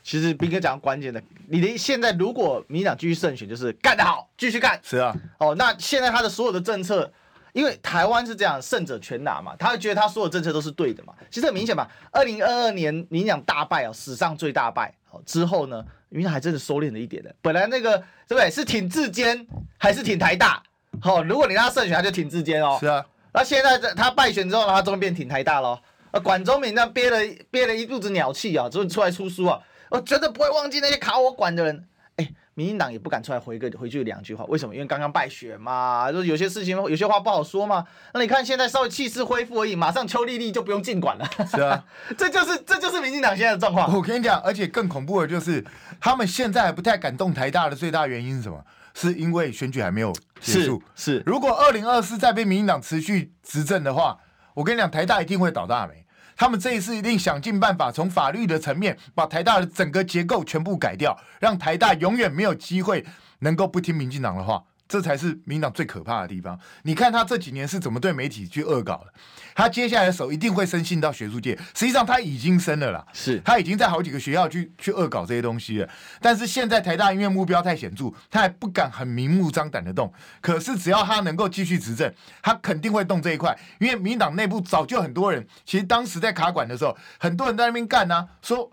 [0.02, 4.80] 其实斌哥讲关键的，你的现在如果民进党继续胜选，就是干得好，继续干。
[4.82, 7.12] 是啊，哦，那现在他的所有的政策，
[7.52, 11.14] 因为台湾是这样，胜者全拿嘛，他会觉得他所有政策都是对的嘛。
[11.30, 14.94] 其实很明显嘛，二零二二年民进党大败哦，史上最大败。
[15.10, 17.34] 哦，之后呢，民进党还真的收敛了一点的。
[17.42, 18.48] 本来那个对不对？
[18.48, 19.44] 是挺志坚
[19.76, 20.62] 还是挺台大？
[21.00, 22.76] 好、哦，如果你让他胜选，他就挺志坚哦。
[22.78, 25.76] 是啊，那现在他败选之后，他终于变挺台大喽。
[26.12, 27.18] 呃，管中闵那憋了
[27.50, 29.60] 憋了一肚子鸟气啊，终于出来出书啊。
[29.90, 31.86] 我绝对不会忘记那些卡我管的人。
[32.16, 34.74] 哎，民进党也不敢出来回个回去两句话，为什么？
[34.74, 37.84] 因为刚刚败选嘛，就有些事情有些话不好说嘛。
[38.12, 41.26] 那你看现在稍微气势恢复而已，马上邱丽丽就不用进管了。
[41.50, 41.82] 是啊，
[42.18, 43.90] 这就是这就是民进党现在的状况。
[43.94, 45.64] 我跟你讲，而且更恐怖的就是，
[45.98, 48.62] 他们现在还不太敢动台大的最大原因是什么？
[48.92, 50.82] 是因为选举还没有结束。
[50.94, 54.18] 是，是如果二零二四再被民进党持续执政的话，
[54.52, 56.04] 我跟你讲，台大一定会倒大霉。
[56.40, 63.04] 他们这一次一定想尽办法，从法律的层面把台大的整个结构全部改掉，让台大永远没有机会
[63.40, 64.64] 能够不听民进党的话。
[64.90, 66.58] 这才是民党最可怕的地方。
[66.82, 69.14] 你看他这几年是怎么对媒体去恶搞的，
[69.54, 71.56] 他接下来的手一定会伸信到学术界。
[71.76, 75.88] 实际上他已经伸了啦，是他已经在好几个学校去去恶搞这些东西了。
[76.20, 80.12] 但是现在台大因为目标太显著，他还不敢很明目张胆的动。
[80.40, 82.12] 可是只要他能够继续执政，
[82.42, 83.56] 他肯定会动这一块。
[83.78, 88.72] 因为民党内部早就很多人，其实当时在卡管的时候，很多人在那边干啊，说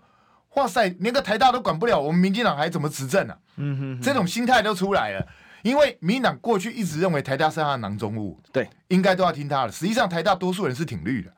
[0.54, 3.36] 哇塞，连个台大都管不了，我们民进党还怎么执政呢？
[3.54, 5.24] 嗯哼，这种心态都出来了。
[5.62, 9.72] 因为民进党过去一直认为台大是他的囊中物，对，应该都要听他的。
[9.72, 11.32] 实际上，台大多数人是挺绿的，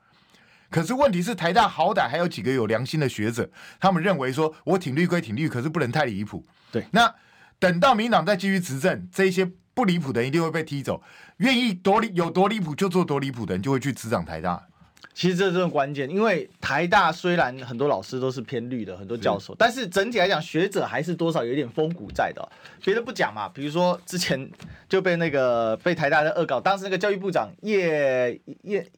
[0.71, 3.51] 可是问题是，台大好歹还有几个有良心的学者，
[3.81, 6.45] 他们认为说，我挺绿归挺绿，可是不能太离谱。
[6.71, 7.15] 对，那
[7.59, 11.03] 等到民进党再继续执政，这一些不离谱的人一定会被踢走，
[11.39, 14.63] 愿意多离有多离谱就做多离谱的人就会去执掌台大。
[15.21, 22.49] 其实这是关键，因为台大虽然很多老师都是偏绿的，很多教授，但是整体来讲，学者还是多少有一点风骨在的。
[22.83, 24.51] 别的不讲嘛，比如说之前
[24.89, 28.91] 就被那个被台大的恶搞，当时那个教育部长叶叶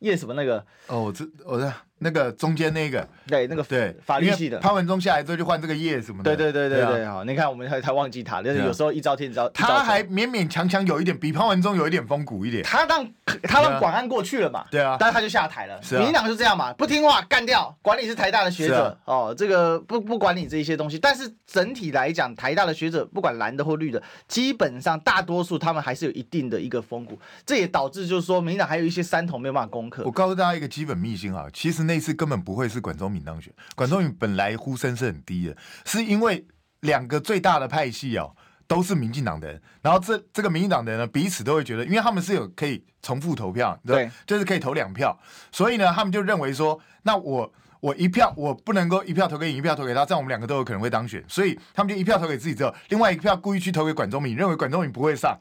[0.00, 1.72] 叶什么那个哦，我知我知道。
[2.02, 4.58] 那个中间那个，对，那个对法律系的。
[4.58, 13.06] 潘文忠下来之后就换这个叶什么的，对对对对对，好，你看我们还还忘记他，就是有时候一招天招，他还勉勉强强有一点比潘文忠有一点风骨一点，他让
[13.42, 18.98] 他让广安过去了嘛，对啊，但是他就下台了，民进党就这样嘛，不听话干掉，管你是台大的学者。
[19.04, 30.02] 哦，这个不不管你这一些东西，但是整体来讲，台大的学者不管蓝的或绿的，基本上大多数他们还是有一定的一个风骨，这也导致就是说民进党还有一些山头没有办法攻克。
[30.04, 32.72] 我告诉大家一个基本秘辛啊，其实那次根本不会。
[32.72, 36.46] 是管中闵当选，管中闵本来呼声是很低的，是因为
[36.80, 38.34] 两个最大的派系哦
[38.66, 45.14] 都是民进党的人，然后这这个民进党的人呢彼此都会觉得，因为他们是有可以重复投票，对，就是可以投两票，
[45.50, 47.52] 所以呢他们就认为说，那我
[47.82, 55.36] 我一票我不能够一票投给你，一票投给他，这样我们两个都有可能会当选，所以他们就一票投给自己之后，另外一票故意去投给管中敏，认为管中敏不会上，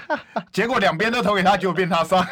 [0.50, 2.26] 结果两边都投给他，结果变他上，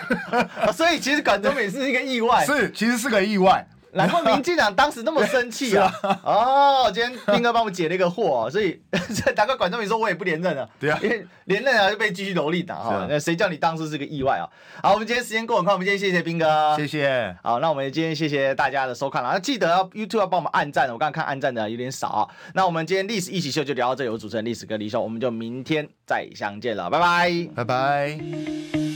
[0.73, 3.63] 所以其实管中敏是一个意外， 是其实是个意外。
[3.93, 5.93] 难怪民进党当时那么生气啊！
[6.25, 8.81] 哦，今天斌哥帮我们解了一个惑，所以
[9.37, 10.69] 难怪管中闵说我也不连任了。
[10.79, 13.07] 对啊，因为连任啊就被继续蹂躏党哈。
[13.09, 14.47] 那谁叫你当初是个意外啊？
[14.83, 17.37] 好，我们今天时间过很快，我们今天谢谢斌哥，谢谢。
[17.43, 22.29] 好，那我们今天谢谢大家的收看了，记得要 YouTube 要帮我们按赞，我刚刚看按赞的有点少啊。
[22.55, 28.90] 那我们今天历史一起 SHOW 就聊到这里，我主持人历史哥李秀，我们就明天再相见了，拜拜，拜拜。